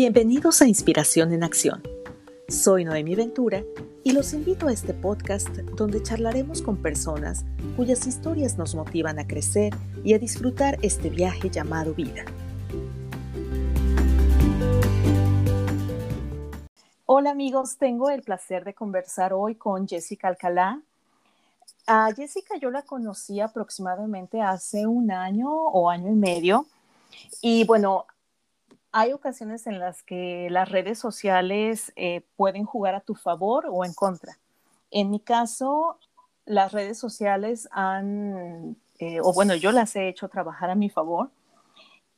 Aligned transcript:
Bienvenidos 0.00 0.62
a 0.62 0.68
Inspiración 0.68 1.32
en 1.32 1.42
Acción. 1.42 1.82
Soy 2.46 2.84
Noemi 2.84 3.16
Ventura 3.16 3.64
y 4.04 4.12
los 4.12 4.32
invito 4.32 4.68
a 4.68 4.72
este 4.72 4.94
podcast 4.94 5.48
donde 5.48 6.00
charlaremos 6.00 6.62
con 6.62 6.80
personas 6.80 7.44
cuyas 7.76 8.06
historias 8.06 8.56
nos 8.56 8.76
motivan 8.76 9.18
a 9.18 9.26
crecer 9.26 9.74
y 10.04 10.14
a 10.14 10.20
disfrutar 10.20 10.78
este 10.82 11.10
viaje 11.10 11.50
llamado 11.50 11.94
vida. 11.94 12.24
Hola 17.06 17.32
amigos, 17.32 17.76
tengo 17.76 18.08
el 18.08 18.22
placer 18.22 18.62
de 18.62 18.74
conversar 18.74 19.32
hoy 19.32 19.56
con 19.56 19.88
Jessica 19.88 20.28
Alcalá. 20.28 20.80
A 21.88 22.14
Jessica 22.14 22.56
yo 22.56 22.70
la 22.70 22.82
conocí 22.82 23.40
aproximadamente 23.40 24.40
hace 24.40 24.86
un 24.86 25.10
año 25.10 25.50
o 25.50 25.90
año 25.90 26.12
y 26.12 26.14
medio. 26.14 26.66
Y 27.42 27.64
bueno, 27.64 28.06
hay 28.92 29.12
ocasiones 29.12 29.66
en 29.66 29.78
las 29.78 30.02
que 30.02 30.48
las 30.50 30.68
redes 30.70 30.98
sociales 30.98 31.92
eh, 31.96 32.22
pueden 32.36 32.64
jugar 32.64 32.94
a 32.94 33.00
tu 33.00 33.14
favor 33.14 33.66
o 33.70 33.84
en 33.84 33.92
contra. 33.92 34.38
En 34.90 35.10
mi 35.10 35.20
caso, 35.20 35.98
las 36.46 36.72
redes 36.72 36.98
sociales 36.98 37.68
han, 37.72 38.76
eh, 38.98 39.20
o 39.22 39.32
bueno, 39.32 39.54
yo 39.54 39.72
las 39.72 39.94
he 39.96 40.08
hecho 40.08 40.28
trabajar 40.28 40.70
a 40.70 40.74
mi 40.74 40.88
favor. 40.88 41.30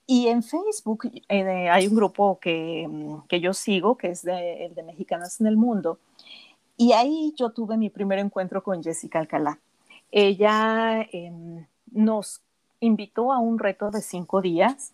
Y 0.07 0.27
en 0.29 0.43
Facebook 0.43 1.11
eh, 1.29 1.69
hay 1.69 1.87
un 1.87 1.95
grupo 1.95 2.39
que, 2.41 2.89
que, 3.29 3.41
yo 3.41 3.53
sigo, 3.55 3.97
que 3.97 4.09
es 4.11 4.25
el 4.25 4.75
de 4.75 4.83
Mexicanas 4.83 5.41
en 5.41 5.47
el 5.47 5.57
Mundo. 5.57 5.99
Y 6.77 6.93
ahí 6.93 7.33
yo 7.37 7.51
tuve 7.51 7.77
mi 7.77 7.91
primer 7.91 8.19
encuentro 8.19 8.63
con 8.63 8.83
Jessica 8.83 9.21
Alcalá. 9.21 9.61
Ella 10.11 11.07
em, 11.13 11.67
nos 11.93 12.41
invitó 12.81 13.33
a 13.33 13.39
un 13.39 13.59
reto 13.59 13.91
de 13.91 14.01
cinco 14.01 14.41
días 14.41 14.93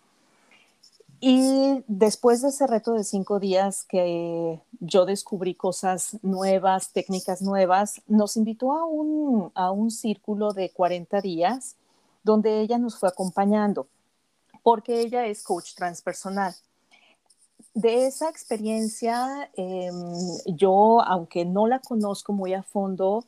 y 1.20 1.84
después 1.86 2.42
de 2.42 2.48
ese 2.48 2.66
reto 2.66 2.92
de 2.92 3.04
cinco 3.04 3.40
días 3.40 3.84
que 3.84 4.60
yo 4.80 5.06
descubrí 5.06 5.54
cosas 5.54 6.18
nuevas, 6.22 6.92
técnicas 6.92 7.42
nuevas, 7.42 8.02
nos 8.06 8.36
invitó 8.36 8.72
a 8.72 8.84
un, 8.84 9.50
a 9.54 9.70
un 9.70 9.90
círculo 9.90 10.52
de 10.52 10.70
40 10.70 11.20
días 11.20 11.76
donde 12.22 12.60
ella 12.60 12.78
nos 12.78 12.98
fue 12.98 13.08
acompañando, 13.08 13.88
porque 14.62 15.00
ella 15.00 15.26
es 15.26 15.42
coach 15.42 15.74
transpersonal. 15.74 16.54
De 17.72 18.06
esa 18.06 18.28
experiencia, 18.28 19.50
em, 19.54 19.94
yo, 20.46 21.02
aunque 21.02 21.44
no 21.44 21.66
la 21.66 21.78
conozco 21.78 22.32
muy 22.32 22.52
a 22.54 22.62
fondo, 22.62 23.24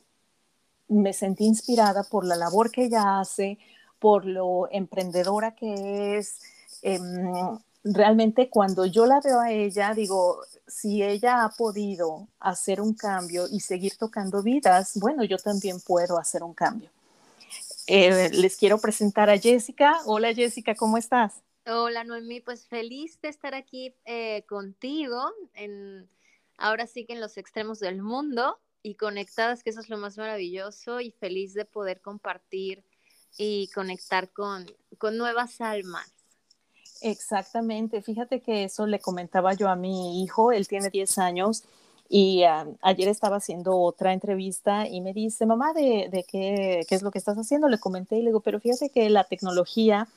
me 0.87 1.13
sentí 1.13 1.45
inspirada 1.45 2.03
por 2.03 2.25
la 2.25 2.35
labor 2.35 2.71
que 2.71 2.85
ella 2.85 3.19
hace, 3.19 3.57
por 3.99 4.25
lo 4.25 4.67
emprendedora 4.71 5.55
que 5.55 6.17
es. 6.17 6.39
Em, 6.81 7.59
realmente 7.83 8.49
cuando 8.49 8.85
yo 8.85 9.05
la 9.05 9.21
veo 9.21 9.39
a 9.39 9.51
ella, 9.51 9.93
digo, 9.93 10.41
si 10.67 11.03
ella 11.03 11.43
ha 11.43 11.49
podido 11.49 12.27
hacer 12.39 12.81
un 12.81 12.93
cambio 12.93 13.45
y 13.49 13.59
seguir 13.61 13.97
tocando 13.97 14.43
vidas, 14.43 14.93
bueno, 14.95 15.23
yo 15.23 15.37
también 15.37 15.79
puedo 15.81 16.17
hacer 16.17 16.43
un 16.43 16.53
cambio. 16.53 16.89
Eh, 17.87 18.29
les 18.33 18.55
quiero 18.57 18.79
presentar 18.79 19.29
a 19.29 19.37
Jessica. 19.37 19.99
Hola 20.05 20.33
Jessica, 20.33 20.75
¿cómo 20.75 20.97
estás? 20.97 21.41
Hola 21.65 22.03
Noemí, 22.03 22.39
pues 22.39 22.67
feliz 22.67 23.19
de 23.21 23.29
estar 23.29 23.55
aquí 23.55 23.95
eh, 24.05 24.43
contigo, 24.47 25.31
en, 25.53 26.09
ahora 26.57 26.87
sí 26.87 27.05
que 27.05 27.13
en 27.13 27.21
los 27.21 27.37
extremos 27.37 27.79
del 27.79 28.01
mundo 28.01 28.59
y 28.81 28.95
conectadas, 28.95 29.63
que 29.63 29.71
eso 29.71 29.79
es 29.79 29.89
lo 29.89 29.97
más 29.97 30.17
maravilloso, 30.17 31.01
y 31.01 31.11
feliz 31.11 31.53
de 31.53 31.65
poder 31.65 32.01
compartir 32.01 32.83
y 33.37 33.69
conectar 33.73 34.31
con, 34.31 34.65
con 34.97 35.17
nuevas 35.17 35.61
almas. 35.61 36.18
Exactamente, 37.01 38.01
fíjate 38.01 38.41
que 38.41 38.65
eso 38.65 38.85
le 38.85 38.99
comentaba 38.99 39.53
yo 39.53 39.69
a 39.69 39.75
mi 39.75 40.23
hijo, 40.23 40.51
él 40.51 40.67
tiene 40.67 40.89
10 40.89 41.17
años 41.17 41.63
y 42.09 42.43
ah, 42.43 42.67
ayer 42.81 43.07
estaba 43.07 43.37
haciendo 43.37 43.77
otra 43.77 44.13
entrevista 44.13 44.87
y 44.87 44.99
me 45.01 45.13
dice, 45.13 45.45
mamá, 45.45 45.73
¿de, 45.73 46.09
de 46.11 46.25
qué, 46.27 46.81
qué, 46.87 46.95
es 46.95 47.03
lo 47.03 47.11
que 47.11 47.19
estás 47.19 47.37
haciendo? 47.37 47.67
Le 47.69 47.79
comenté 47.79 48.17
y 48.17 48.21
le 48.21 48.29
digo, 48.29 48.41
pero 48.41 48.59
fíjate 48.59 48.89
que 48.89 49.09
la 49.09 49.23
tecnología 49.25 50.07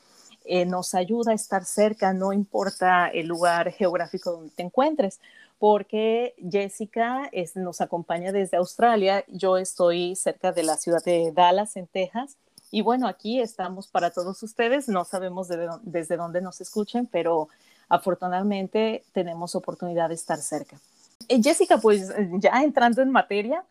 eh, 0.44 0.65
nos 0.65 0.94
ayuda 0.94 1.32
a 1.32 1.34
estar 1.34 1.65
cerca, 1.65 2.12
no 2.12 2.32
importa 2.32 3.09
el 3.09 3.26
lugar 3.26 3.70
geográfico 3.72 4.32
donde 4.32 4.50
te 4.50 4.62
encuentres, 4.62 5.20
porque 5.59 6.34
Jessica 6.50 7.28
es, 7.31 7.54
nos 7.54 7.81
acompaña 7.81 8.32
desde 8.32 8.56
Australia, 8.56 9.25
yo 9.28 9.56
estoy 9.56 10.16
cerca 10.16 10.50
de 10.50 10.64
la 10.64 10.76
ciudad 10.76 11.04
de 11.04 11.31
Dallas, 11.32 11.76
en 11.76 11.87
Texas, 11.87 12.37
y 12.72 12.81
bueno, 12.81 13.06
aquí 13.06 13.38
estamos 13.38 13.87
para 13.87 14.10
todos 14.10 14.43
ustedes. 14.43 14.88
No 14.88 15.05
sabemos 15.05 15.47
desde 15.83 16.16
dónde 16.16 16.41
nos 16.41 16.60
escuchen, 16.62 17.06
pero 17.06 17.50
afortunadamente 17.91 19.05
tenemos 19.12 19.55
oportunidad 19.55 20.09
de 20.09 20.15
estar 20.15 20.38
cerca. 20.38 20.81
Eh, 21.28 21.41
Jessica, 21.43 21.77
pues 21.77 22.11
ya 22.38 22.62
entrando 22.62 23.03
en 23.03 23.11
materia, 23.11 23.62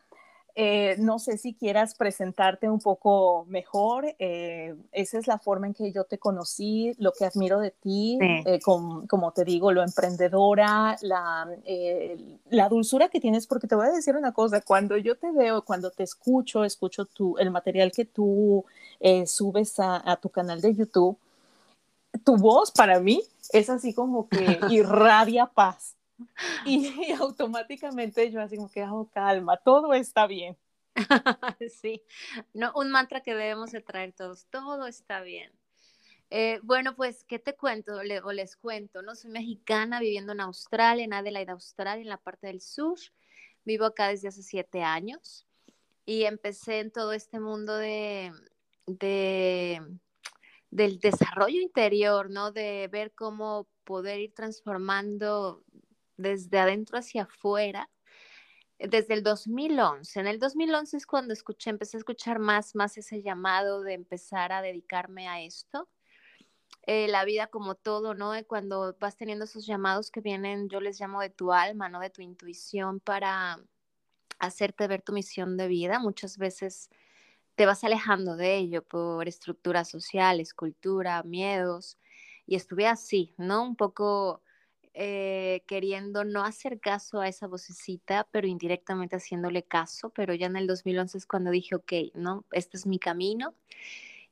eh, 0.54 0.96
no 0.98 1.18
sé 1.18 1.38
si 1.38 1.54
quieras 1.54 1.94
presentarte 1.94 2.68
un 2.68 2.78
poco 2.78 3.46
mejor. 3.48 4.14
Eh, 4.18 4.74
esa 4.92 5.18
es 5.18 5.26
la 5.26 5.38
forma 5.38 5.66
en 5.66 5.74
que 5.74 5.92
yo 5.92 6.04
te 6.04 6.18
conocí, 6.18 6.92
lo 6.98 7.12
que 7.12 7.24
admiro 7.24 7.58
de 7.58 7.70
ti, 7.70 8.18
eh, 8.20 8.60
como 8.60 9.32
te 9.32 9.44
digo, 9.44 9.72
lo 9.72 9.82
emprendedora, 9.82 10.96
la, 11.00 11.48
la, 12.50 12.68
dulzura 12.68 13.08
que 13.08 13.20
tienes, 13.20 13.46
porque 13.46 13.66
te 13.66 13.74
voy 13.74 13.86
a 13.86 13.92
decir 13.92 14.14
una 14.14 14.32
cosa, 14.32 14.60
cuando 14.60 14.96
yo 14.96 15.16
te 15.16 15.32
veo, 15.32 15.62
cuando 15.62 15.90
te 15.90 16.02
escucho, 16.02 16.64
escucho 16.64 17.06
tu, 17.06 17.38
el 17.38 17.50
material 17.50 17.90
que 17.90 18.04
tú 18.04 18.64
subes 19.26 19.80
a, 19.80 20.10
a 20.10 20.16
tu 20.16 20.28
canal 20.28 20.60
de 20.60 20.74
YouTube, 20.74 21.16
tu 22.24 22.36
voz 22.36 22.70
para 22.70 23.00
mí 23.00 23.22
es 23.52 23.70
así 23.70 23.94
como 23.94 24.28
que 24.28 24.60
irradia 24.70 25.46
paz. 25.46 25.96
Y, 26.66 27.12
automáticamente 27.12 28.30
yo 28.30 28.40
así 28.40 28.56
como 28.56 28.70
que 28.70 28.82
hago 28.82 29.08
calma, 29.10 29.56
todo 29.56 29.94
está 29.94 30.26
bien. 30.26 30.56
sí, 31.82 32.02
no, 32.52 32.72
un 32.74 32.90
mantra 32.90 33.22
que 33.22 33.34
debemos 33.34 33.72
de 33.72 33.80
traer 33.80 34.12
todos, 34.12 34.46
todo 34.50 34.86
está 34.86 35.22
bien. 35.22 35.52
Eh, 36.30 36.60
bueno, 36.62 36.96
pues, 36.96 37.24
¿qué 37.24 37.38
te 37.38 37.54
cuento? 37.56 37.92
o 38.24 38.32
les 38.32 38.56
cuento, 38.56 39.02
¿no? 39.02 39.14
Soy 39.14 39.30
mexicana 39.30 40.00
viviendo 40.00 40.32
en 40.32 40.40
Australia, 40.40 41.04
en 41.04 41.12
Adelaide, 41.12 41.52
Australia, 41.52 42.02
en 42.02 42.08
la 42.08 42.16
parte 42.16 42.46
del 42.46 42.60
sur. 42.60 42.98
Vivo 43.64 43.84
acá 43.84 44.08
desde 44.08 44.28
hace 44.28 44.42
siete 44.42 44.82
años 44.82 45.46
y 46.04 46.24
empecé 46.24 46.80
en 46.80 46.90
todo 46.90 47.12
este 47.12 47.38
mundo 47.38 47.76
de, 47.76 48.32
de, 48.86 49.80
del 50.70 50.98
desarrollo 50.98 51.60
interior, 51.60 52.30
¿no? 52.30 52.50
De 52.52 52.88
ver 52.90 53.12
cómo 53.12 53.68
poder 53.84 54.20
ir 54.20 54.34
transformando 54.34 55.62
desde 56.22 56.58
adentro 56.58 56.98
hacia 56.98 57.24
afuera 57.24 57.90
desde 58.88 59.14
el 59.14 59.22
2011. 59.22 60.20
En 60.20 60.26
el 60.26 60.38
2011 60.38 60.96
es 60.96 61.06
cuando 61.06 61.32
escuché, 61.32 61.70
empecé 61.70 61.96
a 61.96 62.00
escuchar 62.00 62.38
más, 62.38 62.74
más 62.74 62.96
ese 62.98 63.22
llamado 63.22 63.82
de 63.82 63.94
empezar 63.94 64.52
a 64.52 64.62
dedicarme 64.62 65.28
a 65.28 65.42
esto. 65.42 65.88
Eh, 66.86 67.06
la 67.08 67.24
vida 67.24 67.46
como 67.46 67.76
todo, 67.76 68.14
¿no? 68.14 68.32
Cuando 68.46 68.96
vas 68.98 69.16
teniendo 69.16 69.44
esos 69.44 69.66
llamados 69.66 70.10
que 70.10 70.20
vienen, 70.20 70.68
yo 70.68 70.80
les 70.80 71.00
llamo 71.00 71.20
de 71.20 71.30
tu 71.30 71.52
alma, 71.52 71.88
¿no? 71.88 72.00
De 72.00 72.10
tu 72.10 72.22
intuición 72.22 72.98
para 72.98 73.58
hacerte 74.40 74.88
ver 74.88 75.02
tu 75.02 75.12
misión 75.12 75.56
de 75.56 75.68
vida. 75.68 76.00
Muchas 76.00 76.38
veces 76.38 76.90
te 77.54 77.66
vas 77.66 77.84
alejando 77.84 78.36
de 78.36 78.56
ello 78.56 78.82
por 78.82 79.28
estructuras 79.28 79.88
sociales, 79.88 80.54
cultura, 80.54 81.22
miedos. 81.22 81.98
Y 82.46 82.56
estuve 82.56 82.88
así, 82.88 83.34
¿no? 83.38 83.62
Un 83.62 83.76
poco 83.76 84.42
eh, 84.94 85.62
queriendo 85.66 86.24
no 86.24 86.44
hacer 86.44 86.80
caso 86.80 87.20
a 87.20 87.28
esa 87.28 87.46
vocecita, 87.46 88.28
pero 88.30 88.46
indirectamente 88.46 89.16
haciéndole 89.16 89.62
caso, 89.64 90.10
pero 90.10 90.34
ya 90.34 90.46
en 90.46 90.56
el 90.56 90.66
2011 90.66 91.18
es 91.18 91.26
cuando 91.26 91.50
dije, 91.50 91.74
ok, 91.76 91.92
¿no? 92.14 92.44
Este 92.52 92.76
es 92.76 92.86
mi 92.86 92.98
camino. 92.98 93.54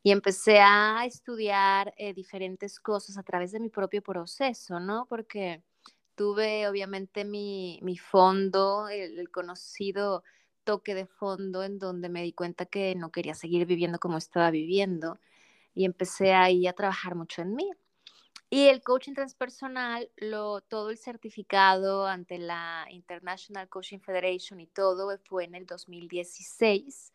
Y 0.03 0.13
empecé 0.13 0.61
a 0.61 1.05
estudiar 1.07 1.95
eh, 1.99 2.15
diferentes 2.15 2.81
cosas 2.81 3.19
a 3.19 3.23
través 3.23 3.53
de 3.53 3.61
mi 3.61 3.69
propio 3.71 4.03
proceso, 4.03 4.81
¿no? 4.81 5.07
Porque 5.09 5.63
tuve 6.15 6.69
obviamente 6.69 7.25
mi, 7.25 7.81
mi 7.83 7.99
fondo, 7.99 8.89
el, 8.89 9.19
el 9.19 9.31
conocido 9.31 10.23
toque 10.65 10.95
de 10.95 11.07
fondo 11.07 11.63
en 11.65 11.79
donde 11.79 12.09
me 12.09 12.23
di 12.23 12.33
cuenta 12.33 12.67
que 12.67 12.95
no 12.95 13.11
quería 13.11 13.35
seguir 13.35 13.67
viviendo 13.67 13.99
como 13.99 14.19
estaba 14.19 14.51
viviendo 14.51 15.19
y 15.75 15.85
empecé 15.85 16.33
ahí 16.35 16.67
a 16.67 16.75
trabajar 16.75 17.15
mucho 17.15 17.43
en 17.43 17.55
mí. 17.55 17.71
Y 18.53 18.67
el 18.67 18.83
coaching 18.83 19.15
transpersonal, 19.15 20.11
todo 20.69 20.91
el 20.91 20.99
certificado 20.99 22.05
ante 22.05 22.37
la 22.37 22.85
International 22.91 23.69
Coaching 23.69 24.01
Federation 24.01 24.59
y 24.59 24.67
todo 24.67 25.17
fue 25.25 25.45
en 25.45 25.55
el 25.55 25.67
2016. 25.67 27.13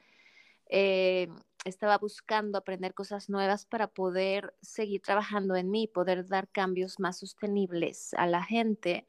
Eh, 0.70 1.28
estaba 1.66 1.98
buscando 1.98 2.58
aprender 2.58 2.94
cosas 2.94 3.30
nuevas 3.30 3.66
para 3.66 3.88
poder 3.88 4.56
seguir 4.62 5.02
trabajando 5.02 5.58
en 5.58 5.70
mí, 5.70 5.88
poder 5.88 6.26
dar 6.26 6.48
cambios 6.48 7.02
más 7.02 7.18
sostenibles 7.20 8.14
a 8.14 8.28
la 8.28 8.42
gente. 8.42 9.06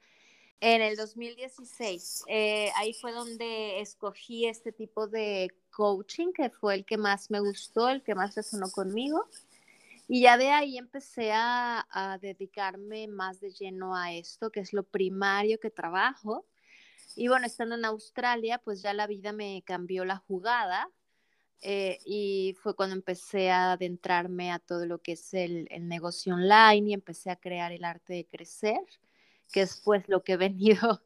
En 0.58 0.82
el 0.82 0.96
2016, 0.96 2.25
eh, 2.26 2.72
ahí 2.75 2.93
fue 2.94 3.12
donde 3.12 3.81
escogí 3.81 4.46
este 4.46 4.72
tipo 4.72 5.06
de 5.06 5.55
coaching, 5.70 6.32
que 6.32 6.50
fue 6.50 6.75
el 6.75 6.84
que 6.84 6.96
más 6.96 7.31
me 7.31 7.38
gustó, 7.38 7.88
el 7.88 8.02
que 8.02 8.17
más 8.17 8.34
resonó 8.34 8.69
conmigo 8.72 9.29
Y 10.08 10.23
ya 10.23 10.38
de 10.38 10.50
ahí 10.50 10.79
empecé 10.79 11.32
a, 11.32 12.19
dedicarme 12.20 13.08
más 13.08 13.41
de 13.41 13.50
lleno 13.50 13.97
a 13.97 14.12
esto, 14.12 14.50
que 14.50 14.61
es 14.61 14.73
lo 14.73 14.85
primario 14.85 15.58
que 15.58 15.70
trabajo. 15.70 16.47
Y 17.17 17.29
bueno, 17.29 17.47
estando 17.47 17.75
en 17.75 17.85
Australia, 17.85 18.58
pues 18.58 18.82
ya 18.82 18.94
la 18.94 19.06
vida 19.06 19.32
me 19.32 19.62
cambió 19.64 20.05
la 20.05 20.19
jugada. 20.19 20.88
Eh, 21.62 21.99
y 22.05 22.55
fue 22.61 22.76
cuando 22.76 22.94
empecé 22.94 23.50
a 23.50 23.73
adentrarme 23.73 24.53
a 24.53 24.58
todo 24.58 24.87
lo 24.87 24.99
que 25.00 25.12
es 25.12 25.35
el, 25.35 25.67
el, 25.70 25.88
negocio 25.88 26.35
online 26.35 26.91
y 26.91 26.93
empecé 26.93 27.31
a 27.31 27.37
crear 27.37 27.73
el 27.73 27.82
arte 27.85 28.12
de 28.12 28.26
crecer, 28.26 28.81
que 29.50 29.62
es 29.62 29.81
pues 29.82 30.06
lo 30.06 30.23
que 30.23 30.35
he 30.35 30.37
venido 30.37 31.03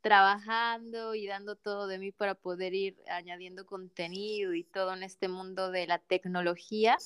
trabajando 0.00 1.14
y 1.14 1.26
dando 1.26 1.54
todo 1.54 1.86
de 1.86 1.98
mí 1.98 2.12
para 2.12 2.34
poder 2.34 2.74
ir 2.74 2.96
añadiendo 3.08 3.66
contenido 3.66 4.54
y 4.54 4.64
todo 4.64 4.94
en 4.94 5.02
este 5.02 5.28
mundo 5.28 5.70
de 5.70 5.86
la 5.86 5.98
tecnología. 5.98 6.96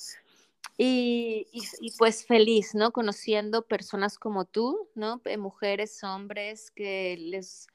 Y, 0.76 1.46
y, 1.52 1.90
pues 1.98 2.26
feliz, 2.26 2.74
¿no? 2.74 2.90
Conociendo 2.90 3.62
personas 3.62 4.18
como 4.18 4.44
tú, 4.44 4.88
¿no? 4.96 5.20
Eh, 5.24 5.36
mujeres, 5.36 6.02
hombres 6.02 6.70
que 6.72 7.16
les 7.16 7.68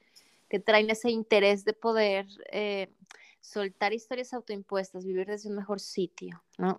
que 0.50 0.58
traen 0.58 0.90
ese 0.90 1.10
interés 1.10 1.64
de 1.64 1.72
poder 1.72 2.26
eh, 2.50 2.92
soltar 3.40 3.92
historias 3.92 4.34
autoimpuestas, 4.34 5.06
vivir 5.06 5.26
desde 5.26 5.48
un 5.48 5.54
mejor 5.54 5.80
sitio, 5.80 6.42
¿no? 6.58 6.78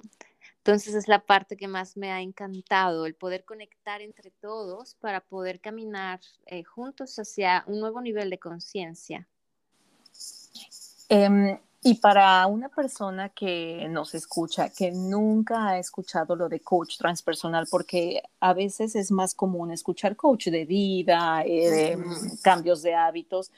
Entonces 0.58 0.94
es 0.94 1.08
la 1.08 1.26
parte 1.26 1.58
que 1.58 1.68
más 1.68 1.98
me 1.98 2.12
ha 2.12 2.22
encantado, 2.22 3.06
el 3.06 3.16
poder 3.16 3.46
conectar 3.46 4.02
entre 4.02 4.30
todos 4.30 4.96
para 4.96 5.22
poder 5.22 5.60
caminar 5.60 6.20
eh, 6.46 6.64
juntos 6.64 7.18
hacia 7.18 7.64
un 7.66 7.80
nuevo 7.80 8.02
nivel 8.02 8.30
de 8.30 8.38
conciencia. 8.38 9.28
Um, 11.10 11.58
y 11.84 11.96
para 11.96 12.46
una 12.46 12.70
persona 12.70 13.30
que 13.30 13.88
nos 13.90 14.14
escucha, 14.14 14.70
que 14.70 14.92
nunca 14.92 15.70
ha 15.70 15.80
escuchado 15.80 16.36
lo 16.36 16.48
de 16.48 16.60
coach 16.60 16.98
transpersonal, 16.98 17.68
porque 17.70 18.22
a 18.40 18.54
veces 18.54 18.96
es 18.96 19.12
más 19.12 19.34
común 19.34 19.72
escuchar 19.72 20.16
coach 20.16 20.48
de 20.48 20.66
vida, 20.66 21.44
eh, 21.44 21.70
de 21.70 21.98
cambios 22.44 22.84
de 22.84 22.94
hábitos, 22.94 23.52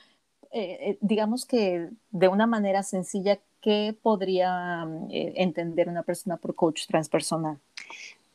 eh, 0.55 0.99
digamos 1.01 1.45
que 1.45 1.89
de 2.11 2.27
una 2.27 2.45
manera 2.45 2.83
sencilla, 2.83 3.39
¿qué 3.59 3.97
podría 3.99 4.87
eh, 5.09 5.33
entender 5.37 5.89
una 5.89 6.03
persona 6.03 6.37
por 6.37 6.53
coach 6.53 6.85
transpersonal? 6.87 7.59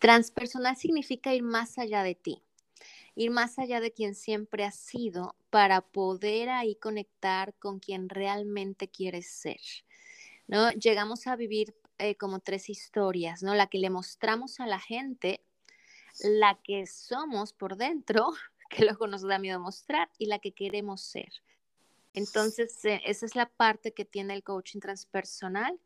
Transpersonal 0.00 0.76
significa 0.76 1.32
ir 1.32 1.44
más 1.44 1.78
allá 1.78 2.02
de 2.02 2.16
ti, 2.16 2.42
ir 3.18 3.32
más 3.32 3.58
allá 3.58 3.80
de 3.80 3.92
quien 3.92 4.14
siempre 4.14 4.64
has 4.64 4.76
sido 4.76 5.34
para 5.50 5.80
poder 5.80 6.48
ahí 6.50 6.76
conectar 6.76 7.52
con 7.54 7.80
quien 7.80 8.08
realmente 8.08 8.88
quieres 8.88 9.28
ser. 9.28 9.60
¿no? 10.46 10.70
Llegamos 10.70 11.26
a 11.26 11.34
vivir 11.34 11.74
eh, 11.98 12.14
como 12.14 12.38
tres 12.38 12.70
historias, 12.70 13.42
¿no? 13.42 13.56
La 13.56 13.66
que 13.66 13.78
le 13.78 13.90
mostramos 13.90 14.60
a 14.60 14.66
la 14.66 14.78
gente, 14.78 15.42
la 16.22 16.60
que 16.62 16.86
somos 16.86 17.52
por 17.52 17.76
dentro, 17.76 18.32
que 18.70 18.84
luego 18.84 19.08
nos 19.08 19.22
da 19.22 19.40
miedo 19.40 19.58
mostrar, 19.58 20.08
y 20.16 20.26
la 20.26 20.38
que 20.38 20.52
queremos 20.52 21.00
ser. 21.00 21.32
Entonces, 22.14 22.84
eh, 22.84 23.02
esa 23.04 23.26
es 23.26 23.34
la 23.34 23.48
parte 23.48 23.92
que 23.92 24.04
tiene 24.04 24.34
el 24.34 24.44
coaching 24.44 24.78
transpersonal. 24.78 25.78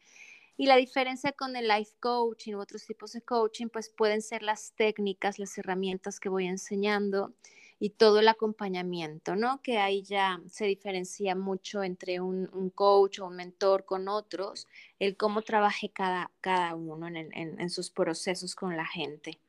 Y 0.57 0.67
la 0.67 0.77
diferencia 0.77 1.33
con 1.33 1.57
el 1.57 1.69
life 1.69 1.93
coaching 2.01 2.55
u 2.55 2.61
otros 2.61 2.85
tipos 2.85 3.13
de 3.13 3.23
coaching, 3.23 3.69
pues 3.69 3.89
pueden 3.89 4.23
ser 4.23 4.43
las 4.43 4.73
técnicas, 4.73 5.39
las 5.39 5.57
herramientas 5.59 6.21
que 6.21 6.29
voy 6.29 6.47
enseñando 6.47 7.33
y 7.81 7.91
todo 7.91 8.21
el 8.21 8.29
acompañamiento, 8.29 9.35
¿no? 9.35 9.61
Que 9.61 9.79
ahí 9.79 10.03
ya 10.03 10.41
se 10.49 10.67
diferencia 10.67 11.35
mucho 11.35 11.83
entre 11.83 12.21
un, 12.21 12.49
un 12.53 12.71
coach 12.71 13.19
o 13.19 13.27
un 13.27 13.35
mentor 13.35 13.85
con 13.85 14.07
otros, 14.09 14.69
el 15.01 15.17
cómo 15.17 15.43
trabaje 15.43 15.89
cada, 15.89 16.31
cada 16.41 16.77
uno 16.77 17.09
en, 17.09 17.17
en, 17.17 17.61
en 17.61 17.71
sus 17.71 17.91
procesos 17.91 18.55
con 18.55 18.77
la 18.77 18.87
gente. 18.87 19.41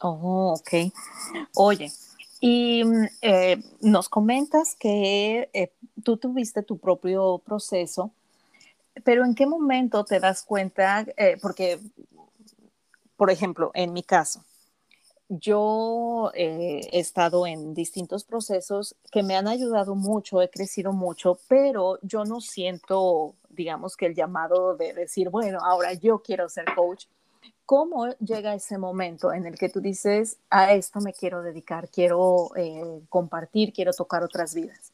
Oh, 0.00 0.54
ok. 0.58 0.92
Oye, 1.54 1.90
y 2.40 2.82
eh, 3.22 3.56
nos 3.80 4.10
comentas 4.10 4.76
que 4.78 5.48
eh, 5.54 5.72
tú 6.02 6.18
tuviste 6.18 6.62
tu 6.62 6.76
propio 6.76 7.38
proceso, 7.38 8.10
pero 9.02 9.24
¿en 9.24 9.34
qué 9.34 9.46
momento 9.46 10.04
te 10.04 10.20
das 10.20 10.42
cuenta? 10.42 11.04
Eh, 11.16 11.36
porque, 11.42 11.80
por 13.16 13.30
ejemplo, 13.30 13.70
en 13.74 13.92
mi 13.92 14.02
caso, 14.02 14.44
yo 15.28 16.30
eh, 16.34 16.88
he 16.92 17.00
estado 17.00 17.46
en 17.46 17.74
distintos 17.74 18.24
procesos 18.24 18.94
que 19.10 19.22
me 19.22 19.36
han 19.36 19.48
ayudado 19.48 19.94
mucho, 19.94 20.42
he 20.42 20.50
crecido 20.50 20.92
mucho, 20.92 21.38
pero 21.48 21.98
yo 22.02 22.24
no 22.24 22.40
siento, 22.40 23.34
digamos, 23.48 23.96
que 23.96 24.06
el 24.06 24.14
llamado 24.14 24.76
de 24.76 24.92
decir, 24.92 25.30
bueno, 25.30 25.58
ahora 25.62 25.94
yo 25.94 26.22
quiero 26.22 26.48
ser 26.48 26.66
coach. 26.74 27.06
¿Cómo 27.66 28.10
llega 28.18 28.54
ese 28.54 28.76
momento 28.76 29.32
en 29.32 29.46
el 29.46 29.58
que 29.58 29.70
tú 29.70 29.80
dices, 29.80 30.38
a 30.50 30.72
esto 30.74 31.00
me 31.00 31.14
quiero 31.14 31.42
dedicar, 31.42 31.88
quiero 31.88 32.50
eh, 32.56 33.00
compartir, 33.08 33.72
quiero 33.72 33.92
tocar 33.92 34.22
otras 34.22 34.54
vidas? 34.54 34.93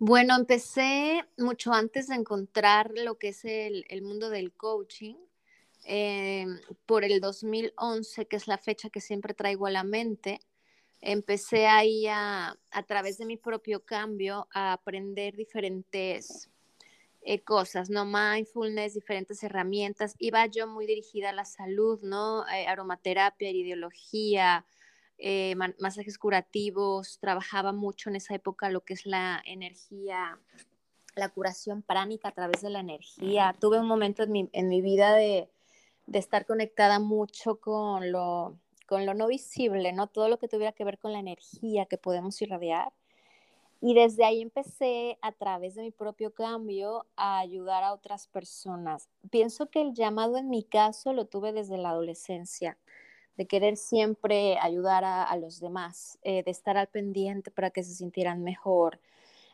Bueno, 0.00 0.36
empecé 0.36 1.24
mucho 1.36 1.72
antes 1.72 2.06
de 2.06 2.14
encontrar 2.14 2.92
lo 2.94 3.18
que 3.18 3.28
es 3.28 3.44
el, 3.44 3.84
el 3.88 4.02
mundo 4.02 4.30
del 4.30 4.52
coaching 4.52 5.16
eh, 5.84 6.46
por 6.86 7.04
el 7.04 7.20
2011, 7.20 8.26
que 8.26 8.36
es 8.36 8.46
la 8.46 8.58
fecha 8.58 8.90
que 8.90 9.00
siempre 9.00 9.34
traigo 9.34 9.66
a 9.66 9.70
la 9.72 9.82
mente, 9.82 10.38
empecé 11.00 11.66
ahí 11.66 12.06
a, 12.06 12.56
a 12.70 12.82
través 12.84 13.18
de 13.18 13.26
mi 13.26 13.36
propio 13.36 13.84
cambio, 13.84 14.46
a 14.52 14.72
aprender 14.72 15.34
diferentes 15.34 16.48
eh, 17.22 17.40
cosas, 17.40 17.90
¿no? 17.90 18.04
Mindfulness, 18.04 18.94
diferentes 18.94 19.42
herramientas. 19.42 20.14
Iba 20.18 20.46
yo 20.46 20.68
muy 20.68 20.86
dirigida 20.86 21.30
a 21.30 21.32
la 21.32 21.44
salud, 21.44 22.00
¿no? 22.02 22.46
Eh, 22.48 22.66
aromaterapia, 22.68 23.50
ideología, 23.50 24.64
eh, 25.18 25.54
masajes 25.78 26.18
curativos. 26.18 27.18
Trabajaba 27.20 27.72
mucho 27.72 28.10
en 28.10 28.16
esa 28.16 28.34
época 28.34 28.70
lo 28.70 28.80
que 28.84 28.94
es 28.94 29.06
la 29.06 29.42
energía, 29.44 30.38
la 31.14 31.28
curación 31.28 31.82
pránica 31.82 32.28
a 32.28 32.32
través 32.32 32.62
de 32.62 32.70
la 32.70 32.80
energía. 32.80 33.54
Tuve 33.60 33.78
un 33.80 33.86
momento 33.86 34.22
en 34.22 34.32
mi, 34.32 34.48
en 34.52 34.68
mi 34.68 34.80
vida 34.80 35.14
de 35.14 35.48
de 36.08 36.18
estar 36.18 36.46
conectada 36.46 36.98
mucho 36.98 37.60
con 37.60 38.10
lo, 38.10 38.58
con 38.86 39.04
lo 39.04 39.12
no 39.12 39.26
visible, 39.28 39.92
¿no? 39.92 40.06
Todo 40.06 40.28
lo 40.28 40.38
que 40.38 40.48
tuviera 40.48 40.72
que 40.72 40.84
ver 40.84 40.98
con 40.98 41.12
la 41.12 41.18
energía 41.18 41.84
que 41.84 41.98
podemos 41.98 42.40
irradiar. 42.40 42.92
Y 43.80 43.94
desde 43.94 44.24
ahí 44.24 44.40
empecé 44.40 45.18
a 45.20 45.32
través 45.32 45.74
de 45.74 45.82
mi 45.82 45.90
propio 45.92 46.32
cambio 46.32 47.06
a 47.14 47.38
ayudar 47.38 47.84
a 47.84 47.92
otras 47.92 48.26
personas. 48.26 49.08
Pienso 49.30 49.70
que 49.70 49.82
el 49.82 49.92
llamado 49.92 50.38
en 50.38 50.48
mi 50.48 50.64
caso 50.64 51.12
lo 51.12 51.26
tuve 51.26 51.52
desde 51.52 51.76
la 51.76 51.90
adolescencia, 51.90 52.78
de 53.38 53.46
querer 53.46 53.76
siempre 53.76 54.58
ayudar 54.58 55.04
a, 55.04 55.34
los 55.36 55.60
demás, 55.60 56.18
eh, 56.22 56.42
de 56.42 56.50
estar 56.50 56.76
al 56.76 56.88
pendiente 56.88 57.52
para 57.52 57.70
que 57.70 57.84
se 57.84 57.94
sintieran 57.94 58.42
mejor. 58.42 58.98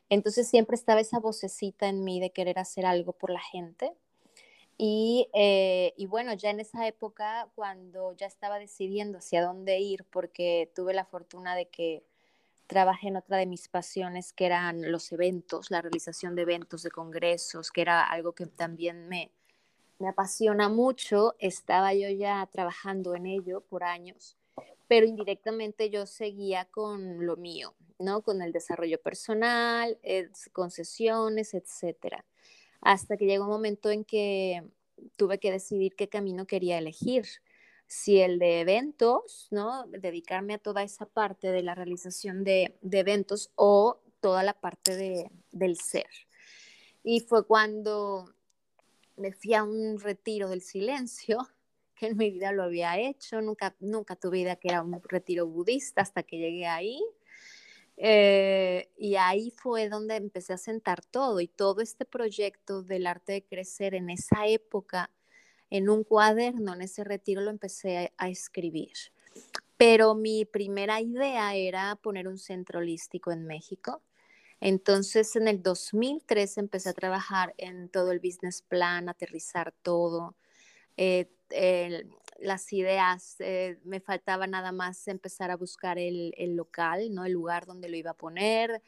Entonces 0.09 0.49
siempre 0.49 0.75
estaba 0.75 1.01
esa 1.01 1.21
vocecita 1.21 1.87
en 1.87 2.03
mí 2.03 2.19
de 2.19 2.31
querer 2.31 2.59
hacer 2.59 2.87
algo 2.87 3.13
por 3.13 3.29
la 3.29 3.41
gente. 3.41 3.93
Y, 4.79 5.29
eh, 5.35 5.93
y, 5.99 6.07
bueno, 6.07 6.33
ya 6.33 6.49
en 6.49 6.61
esa 6.61 6.89
época, 6.89 7.49
cuando 7.55 8.13
ya 8.17 8.27
estaba 8.27 8.59
decidiendo 8.59 9.19
hacia 9.19 9.43
dónde 9.43 9.79
ir, 9.79 10.05
porque 10.05 10.73
tuve 10.75 10.95
la 10.95 11.05
fortuna 11.05 11.55
de 11.55 11.67
que 11.67 12.03
trabajé 12.67 13.09
en 13.09 13.17
otra 13.17 13.37
de 13.37 13.47
mis 13.47 13.69
pasiones, 13.69 14.33
que 14.33 14.47
eran 14.47 14.91
los 14.91 15.13
eventos, 15.13 15.71
la 15.71 15.83
realización 15.83 16.35
de 16.37 16.43
eventos, 16.43 16.83
de 16.83 16.91
congresos, 16.91 17.71
que 17.71 17.83
era 17.83 18.03
algo 18.03 18.33
que 18.33 18.47
también 18.47 19.09
me, 19.09 19.31
me 19.99 20.09
apasiona 20.09 20.69
mucho, 20.69 21.35
estaba 21.39 21.95
yo 21.95 22.09
ya 22.09 22.49
trabajando 22.53 23.15
en 23.15 23.27
ello 23.27 23.61
por 23.63 23.85
años, 23.85 24.37
pero 24.89 25.07
indirectamente 25.07 25.91
yo 25.91 26.07
seguía 26.07 26.67
con 26.67 27.25
lo 27.25 27.37
mío, 27.37 27.75
¿no? 27.99 28.23
Con 28.23 28.43
el 28.43 28.53
desarrollo 28.53 29.01
personal, 29.01 29.99
eh, 30.03 30.29
concesiones, 30.53 31.55
etcétera 31.55 32.25
hasta 32.85 33.17
que 33.17 33.25
llegó 33.25 33.45
un 33.45 33.51
momento 33.51 33.91
en 33.91 34.05
que 34.05 34.63
tuve 35.17 35.39
que 35.41 35.51
decidir 35.51 35.97
qué 35.97 36.09
camino 36.09 36.47
quería 36.47 36.79
elegir, 36.79 37.27
si 37.87 38.21
el 38.21 38.39
de 38.39 38.61
eventos, 38.61 39.49
¿no? 39.51 39.87
Dedicarme 39.89 40.55
a 40.55 40.59
toda 40.59 40.83
esa 40.83 41.07
parte 41.07 41.51
de 41.51 41.63
la 41.63 41.75
realización 41.75 42.45
de, 42.45 42.77
de 42.83 42.99
eventos 43.01 43.51
o 43.57 44.01
toda 44.21 44.43
la 44.43 44.53
parte 44.53 44.97
de, 44.97 45.31
del 45.51 45.79
ser. 45.79 46.09
Y 47.03 47.21
fue 47.21 47.47
cuando 47.47 48.34
me 49.17 49.33
fui 49.33 49.55
a 49.55 49.63
un 49.63 49.99
retiro 50.01 50.49
del 50.49 50.63
silencio, 50.63 51.39
que 51.97 52.07
en 52.07 52.17
mi 52.17 52.31
vida 52.31 52.53
lo 52.53 52.65
había 52.65 52.99
hecho, 52.99 53.41
nunca, 53.41 53.75
nunca 53.81 54.17
tuve 54.17 54.41
idea 54.41 54.57
que 54.57 54.69
era 54.69 54.83
un 54.83 55.01
retiro 55.05 55.47
budista 55.47 56.03
hasta 56.03 56.23
que 56.23 56.39
llegué 56.39 56.67
ahí. 56.67 57.01
Eh, 57.97 58.91
y 58.99 59.15
ahí 59.15 59.53
fue 59.53 59.89
donde 59.89 60.17
empecé 60.17 60.53
a 60.53 60.59
sentar 60.59 61.05
todo 61.05 61.41
y 61.41 61.47
todo 61.47 61.81
este 61.81 62.05
proyecto 62.05 62.83
del 62.83 63.07
arte 63.07 63.35
de 63.35 63.45
crecer 63.45 63.95
en 63.95 64.11
esa 64.11 64.49
época, 64.49 65.11
en 65.71 65.89
un 65.89 66.03
cuaderno, 66.03 66.75
en 66.75 66.83
ese 66.83 67.05
retiro 67.05 67.41
lo 67.41 67.51
empecé 67.51 68.13
a, 68.19 68.25
a 68.25 68.29
escribir. 68.29 68.95
Pero 69.77 70.15
mi 70.15 70.45
primera 70.45 71.01
idea 71.01 71.55
era 71.55 71.95
poner 71.97 72.27
un 72.27 72.39
centro 72.39 72.81
holístico 72.81 73.31
en 73.31 73.47
México. 73.47 74.03
Entonces 74.65 75.37
en 75.37 75.47
el 75.47 75.63
2003 75.63 76.57
empecé 76.57 76.89
a 76.89 76.95
trabajar 76.95 77.53
en 77.59 77.91
todo 77.91 78.13
el 78.13 78.19
business 78.19 78.63
plan, 78.63 79.11
aterrizar 79.11 79.75
todo, 79.83 80.37
eh, 80.97 81.29
el, 81.51 82.11
las 82.39 82.73
ideas, 82.73 83.37
eh, 83.41 83.79
me 83.85 84.01
faltaba 84.01 84.47
nada 84.47 84.73
más 84.73 85.07
empezar 85.07 85.51
a 85.51 85.57
buscar 85.57 85.99
el, 85.99 86.33
el, 86.39 86.57
local, 86.57 87.13
¿no? 87.13 87.27
El 87.27 87.33
lugar 87.33 87.67
donde 87.67 87.91
lo 87.91 87.97
iba 87.99 88.13
a 88.13 88.17
poner, 88.17 88.81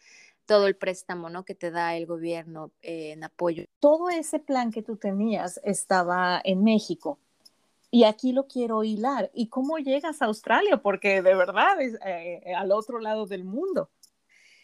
todo 0.47 0.67
el 0.67 0.77
préstamo, 0.77 1.29
¿no? 1.29 1.45
Que 1.45 1.55
te 1.55 1.71
da 1.71 1.95
el 1.95 2.07
gobierno 2.07 2.73
eh, 2.81 3.13
en 3.13 3.23
apoyo. 3.23 3.67
Todo 3.79 4.09
ese 4.09 4.39
plan 4.39 4.71
que 4.71 4.81
tú 4.81 4.97
tenías 4.97 5.61
estaba 5.63 6.41
en 6.43 6.65
México. 6.65 7.19
Y 7.91 8.05
aquí 8.05 8.33
lo 8.33 8.47
quiero 8.47 8.83
hilar. 8.83 9.31
¿Y 9.35 9.49
cómo 9.49 9.77
llegas 9.77 10.23
a 10.23 10.25
Australia? 10.25 10.79
Porque 10.79 11.21
de 11.21 11.35
verdad 11.35 11.79
es 11.83 11.99
eh, 12.03 12.55
al 12.57 12.73
otro 12.73 12.99
lado 12.99 13.27
del 13.27 13.45
mundo. 13.45 13.91